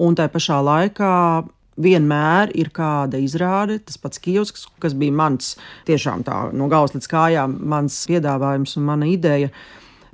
un 0.07 0.17
tā 0.17 0.31
pašā 0.33 0.57
laikā 0.65 1.13
vienmēr 1.77 2.53
ir 2.57 2.71
kāda 2.75 3.21
izrāde, 3.23 3.79
tas 3.85 3.99
pats 4.01 4.21
kiosks, 4.23 4.67
kas 4.83 4.97
bija 4.97 5.15
mans, 5.15 5.55
tiešām 5.89 6.25
tā 6.27 6.47
no 6.57 6.71
galvas 6.73 6.97
līdz 6.97 7.11
kājām, 7.13 7.59
mans 7.69 7.99
piedāvājums 8.11 8.79
un 8.81 8.89
mana 8.93 9.11
ideja. 9.11 9.53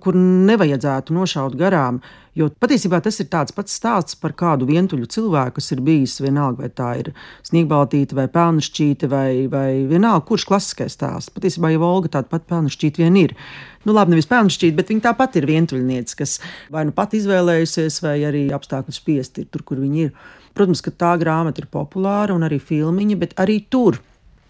kur 0.03 0.16
nevajadzētu 0.18 1.14
nošaut 1.14 1.55
garām. 1.55 2.01
Jo 2.35 2.48
patiesībā 2.48 2.98
tas 3.05 3.20
ir 3.20 3.29
tāds 3.31 3.53
pats 3.55 3.75
stāsts 3.77 4.16
par 4.18 4.33
kādu 4.33 4.66
vientuļu 4.66 5.07
cilvēku, 5.07 5.61
kas 5.61 5.68
ir 5.75 5.83
bijis 5.85 6.16
vienalga, 6.25 6.64
vai 6.64 6.70
tā 6.72 6.88
ir 6.98 7.11
sniegbaltīte, 7.46 8.16
vai 8.16 8.25
pelnušķīte, 8.33 9.07
vai, 9.12 9.46
vai 9.53 9.85
vienalga, 9.87 10.25
kurš 10.27 10.48
klasiskais 10.48 10.96
stāsts. 10.96 11.31
Patiesībā 11.31 11.70
jau 11.75 11.85
Olga 11.87 12.09
tāda 12.16 12.33
pati 12.33 12.48
pelnušķīte 12.51 13.05
vien 13.05 13.20
ir. 13.20 13.37
Nu, 13.85 13.92
labi, 13.92 14.16
nevis 14.16 14.31
pelnušķīte, 14.33 14.75
bet 14.81 14.90
viņa 14.90 15.07
tāpat 15.11 15.38
ir 15.38 15.46
vientuļniece, 15.53 16.16
kas 16.18 16.38
vai 16.72 16.87
nu 16.88 16.96
pat 16.96 17.14
izvēlējusies, 17.14 18.01
vai 18.03 18.16
arī 18.27 18.46
apstākļu 18.57 18.96
spiesti 18.96 19.44
ir 19.44 19.53
tur, 19.53 19.62
kur 19.68 19.83
viņa 19.85 20.09
ir. 20.09 20.16
Protams, 20.52 20.82
ka 20.84 20.92
tā 20.92 21.14
grāmata 21.20 21.62
ir 21.62 21.70
populāra 21.72 22.34
un 22.36 22.44
arī 22.46 22.58
filmiņa, 22.60 23.18
bet 23.20 23.34
arī 23.40 23.62
tur. 23.72 23.98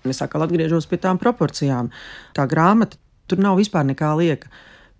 Es 0.09 0.23
atkal 0.25 0.47
atgriežos 0.47 0.89
pie 0.91 0.99
tām 0.99 1.21
proporcijām. 1.23 1.93
Tā 2.35 2.47
grāmata 2.51 2.99
tur 3.31 3.43
nav 3.43 3.61
vispār 3.61 3.87
nekā 3.87 4.13
lieka. 4.19 4.51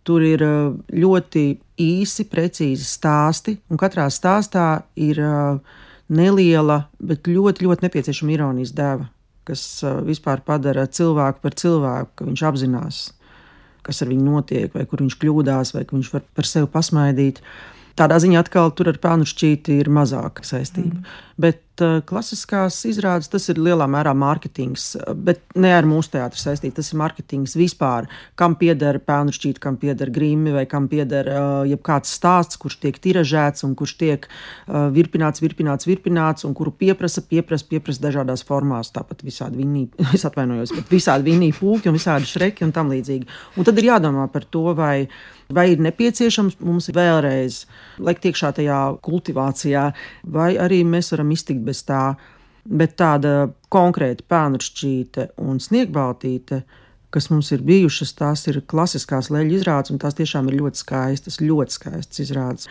Tur 0.07 0.23
ir 0.27 0.43
uh, 0.43 0.75
ļoti 0.91 1.45
īsi, 1.83 2.27
precīzi 2.31 2.87
stāsti, 2.87 3.55
un 3.71 3.79
katrā 3.79 4.09
stāstā 4.11 4.83
ir 4.99 5.21
uh, 5.23 5.59
neliela, 6.11 6.87
bet 6.99 7.29
ļoti, 7.31 7.67
ļoti 7.67 7.87
nepieciešama 7.87 8.35
ironijas 8.35 8.75
deva, 8.75 9.07
kas 9.47 9.63
uh, 9.87 10.01
vispār 10.07 10.43
padara 10.47 10.89
cilvēku 10.91 11.43
par 11.45 11.59
cilvēku, 11.59 12.11
ka 12.19 12.27
viņš 12.27 12.43
apzinās, 12.51 13.03
kas 13.87 14.03
ar 14.03 14.11
viņu 14.11 14.27
notiek, 14.27 14.75
vai 14.75 14.89
kur 14.91 15.05
viņš 15.05 15.19
kļūdās, 15.23 15.75
vai 15.77 15.85
viņš 15.87 16.11
var 16.17 16.27
par 16.35 16.51
sevi 16.51 16.71
pasmaidīt. 16.75 17.39
Tādā 17.99 18.19
ziņā 18.23 18.41
atkal 18.41 18.73
tur 18.77 18.93
ar 18.93 18.99
pelnu 19.03 19.29
šķīti 19.29 19.79
ir 19.83 19.91
mazāka 19.93 20.45
saistība. 20.47 21.03
Mm. 21.03 21.19
Bet 21.43 21.83
uh, 21.83 22.01
klasiskās 22.07 22.77
izrādes 22.89 23.31
tas 23.33 23.49
ir 23.51 23.59
lielā 23.63 23.89
mērā 23.91 24.13
mārketings, 24.19 24.93
bet 25.27 25.41
ne 25.59 25.73
ar 25.75 25.89
mūsu 25.89 26.13
teātru 26.15 26.41
saistīts. 26.41 26.77
Tas 26.77 26.93
ir 26.93 27.01
mārketings 27.01 27.57
vispār, 27.59 28.09
kam 28.39 28.55
pieder 28.61 29.01
pelnu 29.03 29.35
šķīti, 29.35 29.63
kam 29.63 29.79
pieder 29.81 30.13
grīmi 30.15 30.55
vai 30.55 30.65
kam 30.71 30.87
pieder 30.93 31.31
uh, 31.33 31.43
jebkāds 31.69 32.13
stāsts, 32.19 32.61
kurš 32.63 32.79
tiek 32.85 33.01
tiražēts 33.03 33.67
un 33.67 33.75
kurš 33.79 33.97
tiek 34.05 34.29
uh, 34.29 34.89
virpināts, 34.95 35.43
virpināts, 35.45 35.89
virpināts 35.89 36.49
un 36.49 36.57
kuru 36.59 36.75
pieprasa, 36.85 37.25
pieprasa, 37.27 37.69
pieprasa 37.73 38.07
dažādās 38.07 38.47
formās. 38.47 38.93
Tāpat 38.95 39.27
visādi 39.27 39.63
viņi, 39.65 39.87
es 40.17 40.29
atvainojos, 40.29 40.77
bet 40.79 40.93
visādi 40.93 41.33
viņi 41.33 41.53
pūki 41.59 41.91
un 41.91 41.99
visādi 41.99 42.29
šreki 42.29 42.69
un 42.69 42.77
tam 42.77 42.93
līdzīgi. 42.93 43.31
Un 43.57 43.69
tad 43.69 43.81
ir 43.81 43.93
jādomā 43.95 44.29
par 44.33 44.47
to, 44.47 44.69
vai 44.79 45.09
vai 45.53 45.73
ir 45.73 45.83
nepieciešams 45.85 46.59
mums 46.65 46.89
vēlreiz 46.95 47.63
likt 48.03 48.27
iekšā 48.29 48.53
tajā 48.57 48.79
kultivācijā, 49.05 49.85
vai 50.35 50.51
arī 50.61 50.83
mēs 50.89 51.13
varam 51.15 51.32
iztikt 51.33 51.65
bez 51.67 51.83
tā. 51.89 52.15
Bet 52.63 52.95
tāda 53.01 53.51
konkrēta 53.73 54.25
pēnuršķīte 54.31 55.33
un 55.43 55.59
sniegbaltīte, 55.63 56.63
kas 57.13 57.29
mums 57.33 57.51
ir 57.53 57.65
bijušas, 57.67 58.15
tās 58.17 58.47
ir 58.49 58.61
klasiskās 58.71 59.33
leļu 59.35 59.59
izrādes, 59.59 59.93
un 59.93 60.01
tās 60.01 60.17
tiešām 60.19 60.49
ir 60.49 60.61
ļoti 60.61 60.85
skaistas, 60.85 61.41
ļoti 61.43 61.77
skaistas 61.77 62.23
izrādes. 62.23 62.69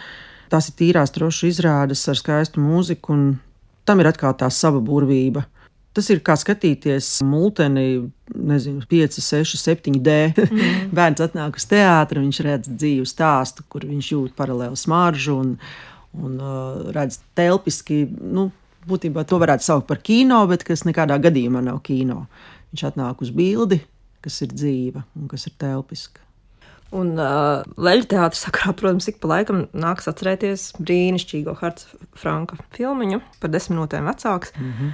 Tās 0.51 0.69
ir 0.71 0.77
tīrās 0.79 1.13
trošu 1.15 1.51
izrādes 1.51 2.03
ar 2.11 2.17
skaistu 2.19 2.63
mūziku, 2.63 3.15
un 3.15 3.27
tam 3.87 4.01
ir 4.01 4.09
atkal 4.09 4.33
tā 4.39 4.49
sava 4.51 4.81
burvība. 4.83 5.45
Tas 5.91 6.07
ir 6.07 6.21
kā 6.23 6.37
skatīties 6.39 7.17
multeni, 7.27 8.05
nezinu, 8.31 8.85
5, 8.87 9.17
6, 9.19 9.57
7 9.59 9.99
D. 9.99 10.17
Mm. 10.51 10.91
Bērns 10.95 11.21
atnāk 11.23 11.57
uz 11.59 11.65
teātri, 11.67 12.21
viņš 12.23 12.39
redz 12.45 12.69
dzīvu 12.69 13.05
stāstu, 13.07 13.63
kur 13.71 13.85
viņš 13.87 14.11
jūt 14.11 14.33
paralēlu 14.37 14.77
smaržu 14.79 15.37
un, 15.39 15.53
un 16.17 16.39
uh, 16.39 16.89
redz 16.95 17.21
telpiski. 17.37 18.03
Nu, 18.09 18.49
būtībā 18.87 19.23
to 19.29 19.37
varētu 19.41 19.67
saukt 19.67 19.87
par 19.89 20.01
kino, 20.03 20.41
bet 20.49 20.65
kas 20.67 20.85
nekādā 20.87 21.19
gadījumā 21.21 21.61
nav 21.65 21.81
kino. 21.85 22.25
Viņš 22.71 22.87
atnāk 22.89 23.21
uz 23.23 23.31
bildi, 23.35 23.81
kas 24.25 24.41
ir 24.45 24.51
dzīva 24.55 25.05
un 25.19 25.31
kas 25.31 25.47
ir 25.49 25.55
telpiska. 25.61 26.23
Un 26.91 27.13
uh, 27.15 27.61
Leļu 27.79 28.09
teātris 28.11 28.43
protams, 28.51 29.07
ik 29.07 29.21
pa 29.23 29.29
laikam 29.31 29.63
nāks 29.71 30.09
atcerēties 30.11 30.73
brīnišķīgo 30.81 31.55
Harta 31.61 31.87
Franka 32.19 32.59
filmu 32.75 33.21
par 33.39 33.53
desmit 33.53 33.77
minūtēm 33.77 34.11
vecāks. 34.11 34.51
Mm 34.59 34.75
-hmm 34.75 34.93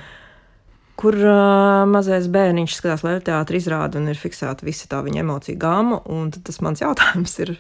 kur 0.97 1.13
uh, 1.21 1.85
mazais 1.89 2.27
bērniņš 2.33 2.75
skatās 2.79 3.23
teātris 3.27 3.65
izrādi 3.65 3.99
un 3.99 4.09
ir 4.09 4.17
fiksēta 4.17 4.65
visa 4.65 4.89
tā 4.89 5.03
viņa 5.05 5.21
emociju 5.21 5.59
gama. 5.61 6.01
Tas 6.43 6.61
mans 6.65 6.81
jautājums 6.81 7.37
ir, 7.45 7.53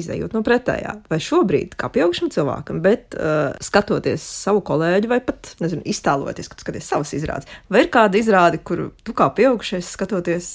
izējot 0.00 0.36
no 0.36 0.42
pretējā, 0.46 0.92
vai 1.10 1.18
šobrīd, 1.22 1.74
kā 1.80 1.90
pieaugušam 1.92 2.30
cilvēkam, 2.34 2.82
bet 2.84 3.16
uh, 3.16 3.56
skatoties 3.64 4.24
savu 4.44 4.62
kolēģi, 4.66 5.10
vai 5.10 5.20
pat 5.24 5.54
nezinu, 5.62 5.84
iztēloties, 5.88 6.50
kad 6.52 6.62
skaties 6.62 6.92
savas 6.92 7.14
izrādes, 7.16 7.50
vai 7.72 7.84
ir 7.84 7.90
kāda 7.94 8.20
izrāde, 8.20 8.60
kuru 8.60 8.90
tu 9.06 9.16
kā 9.16 9.28
pieaugušais 9.36 9.90
skatoties, 9.96 10.52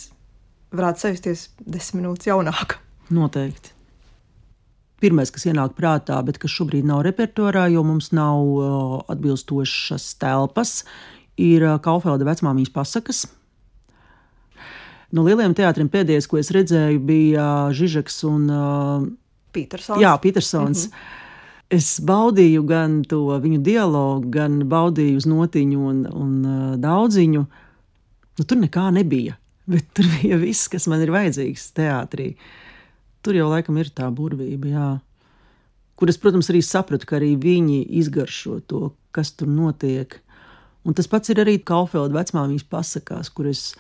varētu 0.76 1.08
sajusties 1.08 1.46
desmit 1.66 2.02
minūtes 2.02 2.32
jaunāk? 2.32 2.78
Noteikti. 3.12 3.76
Pirmais, 5.02 5.32
kas 5.34 5.48
ienāk 5.50 5.74
prātā, 5.74 6.20
bet 6.26 6.38
kas 6.38 6.54
šobrīd 6.54 6.86
nav 6.86 7.02
repertuārā, 7.08 7.66
jo 7.74 7.82
mums 7.86 8.12
nav 8.14 8.42
uh, 8.46 8.98
atbilstošas 9.10 10.12
telpas, 10.22 10.82
ir 11.42 11.66
Kaufelda 11.82 12.28
vecmāmiņas 12.28 12.74
pasakas. 12.76 13.26
No 15.12 15.26
lieliem 15.26 15.52
teātriem 15.58 15.90
pēdējais, 15.92 16.28
ko 16.30 16.40
es 16.40 16.52
redzēju, 16.56 17.02
bija 17.04 17.46
Žižeks 17.76 18.22
un 18.30 18.46
Petersons. 19.54 20.02
Jā, 20.02 20.16
Petersons. 20.22 20.88
Mm 20.88 20.92
-hmm. 20.92 21.20
Es 21.72 22.02
baudīju 22.04 22.66
gan 22.68 23.04
to 23.08 23.40
viņu 23.40 23.62
dialogu, 23.64 24.30
gan 24.30 24.60
baudīju 24.68 25.18
uz 25.22 25.26
notiņu 25.26 25.86
un, 25.88 26.02
un 26.12 26.32
uh, 26.46 26.74
daudziņu. 26.76 27.46
Nu, 28.38 28.44
tur 28.44 28.58
nekā 28.58 28.90
nebija, 28.92 29.38
bet 29.72 29.86
tur 29.94 30.06
bija 30.18 30.38
viss, 30.42 30.68
kas 30.68 30.88
man 30.88 31.02
ir 31.02 31.12
vajadzīgs 31.12 31.72
teātrī. 31.78 32.36
Tur 33.22 33.38
jau 33.38 33.48
laikam 33.50 33.78
ir 33.78 33.90
tā 33.96 34.10
burvība, 34.12 34.68
jā. 34.68 35.00
kur 35.96 36.10
es, 36.10 36.18
protams, 36.18 36.50
arī 36.50 36.62
sapratu, 36.66 37.06
ka 37.06 37.16
arī 37.16 37.36
viņi 37.40 37.86
izgaršo 38.02 38.60
to, 38.68 38.92
kas 39.12 39.32
tur 39.32 39.48
notiek. 39.48 40.20
Un 40.84 40.94
tas 40.98 41.08
pats 41.08 41.30
ir 41.30 41.40
arī 41.44 41.60
Kaufelda 41.64 42.18
vecmāmiņas 42.18 42.64
pasakās, 42.68 43.30
kur 43.30 43.48
es, 43.48 43.76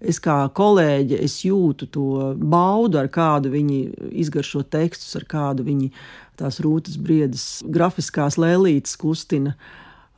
es 0.00 0.20
kā 0.22 0.36
kolēģe 0.56 1.18
es 1.24 1.38
jūtu 1.46 1.88
to 1.92 2.10
baudu, 2.36 3.00
ar 3.00 3.08
kādu 3.12 3.52
viņi 3.52 3.80
izgaršo 4.24 4.64
tekstus, 4.68 5.14
ar 5.18 5.26
kādu 5.28 5.66
viņi 5.66 5.90
tās 6.36 6.60
rūtas 6.64 6.98
briedas, 7.00 7.46
grafiskās 7.64 8.36
lēlītes 8.40 8.96
kustina, 9.00 9.56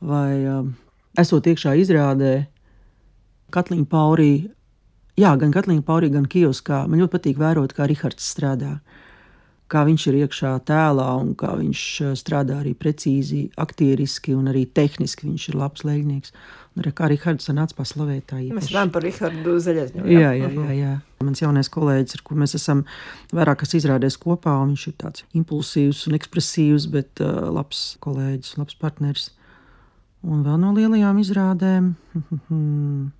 vai 0.03 0.43
um, 0.47 0.73
esot 1.19 1.47
iekšā 1.47 1.77
izrādē, 1.79 2.33
Katlīna 3.49 3.87
Paurī, 3.89 4.49
jā, 5.17 5.31
gan 5.41 5.53
Katlīna 5.55 5.83
Paurī, 5.85 6.11
gan 6.13 6.27
Kioskā, 6.29 6.83
man 6.87 7.01
ļoti 7.01 7.15
patīk 7.15 7.39
vērot, 7.41 7.73
kā 7.73 7.87
Rihards 7.89 8.27
strādā 8.35 8.77
kā 9.69 9.83
viņš 9.87 10.05
ir 10.09 10.17
iekšā 10.23 10.53
tēlā 10.67 11.07
un 11.21 11.33
kā 11.37 11.53
viņš 11.59 11.83
eh, 12.03 12.15
strādā 12.19 12.59
arī 12.63 12.73
precīzi, 12.77 13.45
aktieriski 13.61 14.35
un 14.37 14.49
arī 14.51 14.65
tehniski. 14.65 15.27
Viņš 15.29 15.45
ir 15.51 15.59
labs 15.59 15.85
leģnieks. 15.87 16.33
Un 16.79 16.85
kā 16.95 17.09
Rihards 17.11 17.49
sanāca 17.49 17.75
paslavēt 17.75 18.29
tā 18.29 18.37
īpaši. 18.39 18.55
Mēs 18.55 18.69
runājam 18.71 18.91
par 18.93 19.03
Rihardu 19.03 19.55
Zaļezņu. 19.65 20.05
Jā, 20.13 20.31
jā, 20.37 20.49
jā, 20.53 20.69
jā. 20.77 20.93
Mans 21.25 21.41
jaunais 21.41 21.69
kolēģis, 21.73 22.15
ar 22.15 22.21
kur 22.27 22.39
mēs 22.39 22.55
esam 22.55 22.85
vairākas 23.35 23.75
izrādēs 23.75 24.15
kopā, 24.21 24.53
viņš 24.69 24.85
ir 24.87 24.95
tāds 25.01 25.25
impulsīvs 25.35 26.05
un 26.07 26.15
ekspresīvs, 26.15 26.87
bet 26.93 27.23
uh, 27.25 27.49
labs 27.51 27.81
kolēģis, 28.05 28.55
labs 28.61 28.77
partneris. 28.79 29.25
Un 30.23 30.45
vēl 30.45 30.57
no 30.61 30.71
lielajām 30.77 31.19
izrādēm. 31.19 31.91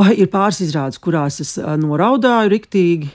Vai 0.00 0.10
ir 0.16 0.28
pāris 0.32 0.60
izrādes, 0.66 0.98
kurās 1.02 1.38
es 1.44 1.54
uh, 1.60 1.76
noraudāju 1.80 2.50
riktīgi, 2.56 3.12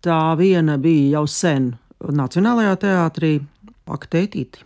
Tā 0.00 0.32
viena 0.32 0.78
bija 0.80 1.18
jau 1.18 1.26
sen 1.28 1.74
Nacionālajā 2.00 2.76
teātrī, 2.80 3.34
Aktētīti. 3.90 4.62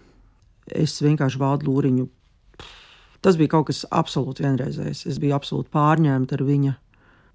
Es 0.78 0.94
vienkārši 1.02 1.40
valdu 1.40 1.66
lūriņu. 1.66 2.04
Tas 3.24 3.38
bija 3.40 3.50
kaut 3.56 3.66
kas 3.70 3.80
absolūti 3.90 4.44
vienreizējs. 4.44 5.00
Es 5.10 5.18
biju 5.18 5.34
absolūti 5.34 5.72
pārņemta 5.74 6.38
ar 6.38 6.44
viņa. 6.46 6.76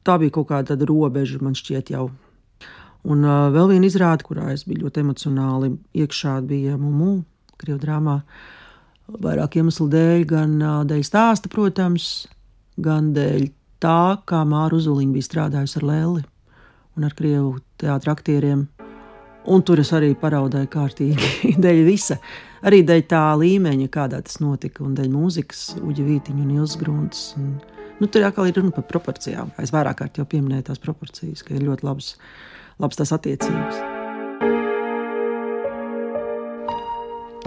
Tā 0.07 0.15
bija 0.21 0.37
kaut 0.37 0.47
kāda 0.53 0.77
robeža, 0.79 1.41
man 1.43 1.57
šķiet, 1.59 1.91
jau. 1.91 2.07
Un 3.09 3.25
uh, 3.25 3.49
vēl 3.51 3.73
viena 3.73 3.89
izrāde, 3.89 4.23
kurā 4.23 4.47
es 4.53 4.63
biju 4.69 4.85
ļoti 4.85 5.03
emocionāli 5.03 5.73
iekšā, 5.99 6.39
bija 6.47 6.79
Mumu, 6.79 7.25
Krievijas 7.59 7.83
drāmā. 7.83 8.17
Vairāk 9.11 9.59
iemeslu 9.59 9.89
dēļ, 9.91 10.27
gan 10.29 10.57
uh, 10.61 10.81
dēļ 10.87 11.03
stāsta, 11.03 11.51
protams, 11.51 12.29
gan 12.79 13.11
dēļ 13.17 13.49
tā, 13.83 14.01
kā 14.29 14.45
Māra 14.47 14.79
Uzuliņa 14.79 15.17
bija 15.17 15.31
strādājusi 15.33 15.81
ar 15.81 15.89
Lēli 15.91 16.27
un 16.99 17.07
ar 17.07 17.15
krievu 17.15 17.55
teātriem. 17.79 18.67
Un 19.49 19.63
tur 19.63 19.79
es 19.81 19.89
arī 19.95 20.11
paraudāju 20.19 20.67
kārtīgi 20.69 21.53
dēļ 21.63 21.83
visa. 21.87 22.19
Arī 22.67 22.81
dēļ 22.83 23.03
tā 23.09 23.23
līmeņa, 23.39 23.87
kādā 23.93 24.19
tas 24.25 24.41
notika, 24.43 24.83
un 24.83 24.97
dēļ 24.97 25.07
mūzikas, 25.13 25.61
Uģa 25.79 26.03
Vītiņa 26.05 26.43
un 26.43 26.51
Ilza 26.57 26.81
Grunts. 26.81 27.21
Un, 27.39 27.53
nu, 28.01 28.09
tur 28.11 28.27
atkal 28.27 28.49
ir 28.49 28.59
runa 28.59 28.75
par 28.75 28.85
proporcijām. 28.91 29.53
Es 29.63 29.71
vairāk 29.73 30.01
kārt 30.03 30.19
jau 30.19 30.27
pieminēju 30.27 30.67
tās 30.67 30.83
proporcijas, 30.83 31.45
ka 31.47 31.55
ir 31.55 31.63
ļoti 31.69 31.87
labas, 31.87 32.11
labas 32.83 32.99
tās 32.99 33.15
attiecības. 33.15 33.79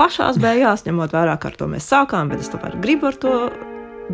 Pašās 0.00 0.40
beigās, 0.40 0.86
ņemot 0.88 1.12
vērā, 1.12 1.36
kā 1.36 1.52
ar 1.52 1.60
to 1.60 1.68
mēs 1.68 1.92
sākām, 1.92 2.32
bet 2.32 2.40
es 2.40 2.48
tomēr 2.50 2.80
gribu 2.80 3.12
ar 3.12 3.20
to 3.20 3.36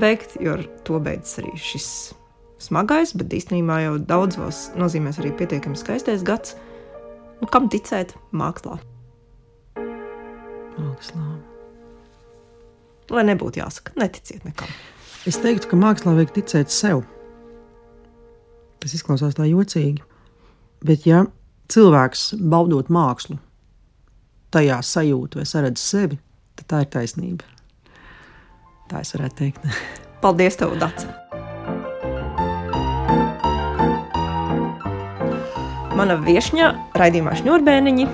beigt, 0.03 0.35
jo 0.43 0.59
ar 0.59 0.67
to 0.85 0.99
beidzas 0.99 1.39
arī 1.45 1.55
šis 1.63 2.18
smagais, 2.63 3.15
bet 3.19 3.35
īstenībā 3.35 3.81
jau 3.85 3.97
daudzos 4.03 4.69
nozīmēs 4.79 5.21
arī 5.23 5.33
pietiekami 5.39 5.79
skaistais 5.79 6.25
gads. 6.27 6.57
Nu, 7.39 7.49
kam 7.51 7.69
ticēt 7.71 8.15
mākslā? 8.35 8.79
Mākslā. 10.79 11.27
Lai 13.15 13.25
nebūtu 13.25 13.63
jāsaka, 13.63 13.95
neticiet 13.99 14.45
nekam. 14.45 14.71
Es 15.29 15.39
teiktu, 15.41 15.71
ka 15.71 15.79
mākslā 15.79 16.15
vajag 16.19 16.35
ticēt 16.37 16.73
sev. 16.75 17.03
Tas 18.79 18.95
izklausās 18.95 19.37
tā 19.39 19.47
jocīgi. 19.49 20.05
Bet, 20.87 21.07
ja 21.09 21.25
cilvēks 21.73 22.33
baudot 22.39 22.91
mākslu, 22.93 23.39
tajā 24.55 24.81
sajūt 24.85 25.39
vai 25.41 25.47
saredz 25.49 25.83
sevi, 25.83 26.21
tad 26.59 26.71
tā 26.73 26.83
ir 26.85 26.93
taisnība. 26.95 27.57
Tā 28.89 29.03
es 29.05 29.15
varētu 29.17 29.41
teikt. 29.43 29.73
Paldies, 30.23 30.61
tev, 30.61 30.79
Dārts! 30.81 31.18
Mana 35.99 36.15
viesņa 36.23 36.71
raidījumā 37.01 37.35
Šņurbēniņi 37.41 38.07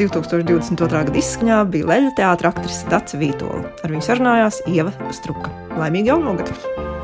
2022. 0.00 0.88
gada 0.88 1.20
izskaņā 1.20 1.60
bija 1.70 1.92
Leļa 1.92 2.16
teātris 2.18 2.82
Dāca 2.90 3.20
Vītola. 3.20 3.62
Ar 3.84 3.92
viņu 3.92 4.08
sarunājās 4.08 4.64
Ieva 4.72 4.94
Struka. 5.14 5.52
Laimīgi 5.76 6.14
jaunu 6.14 6.38
gadu! 6.40 6.95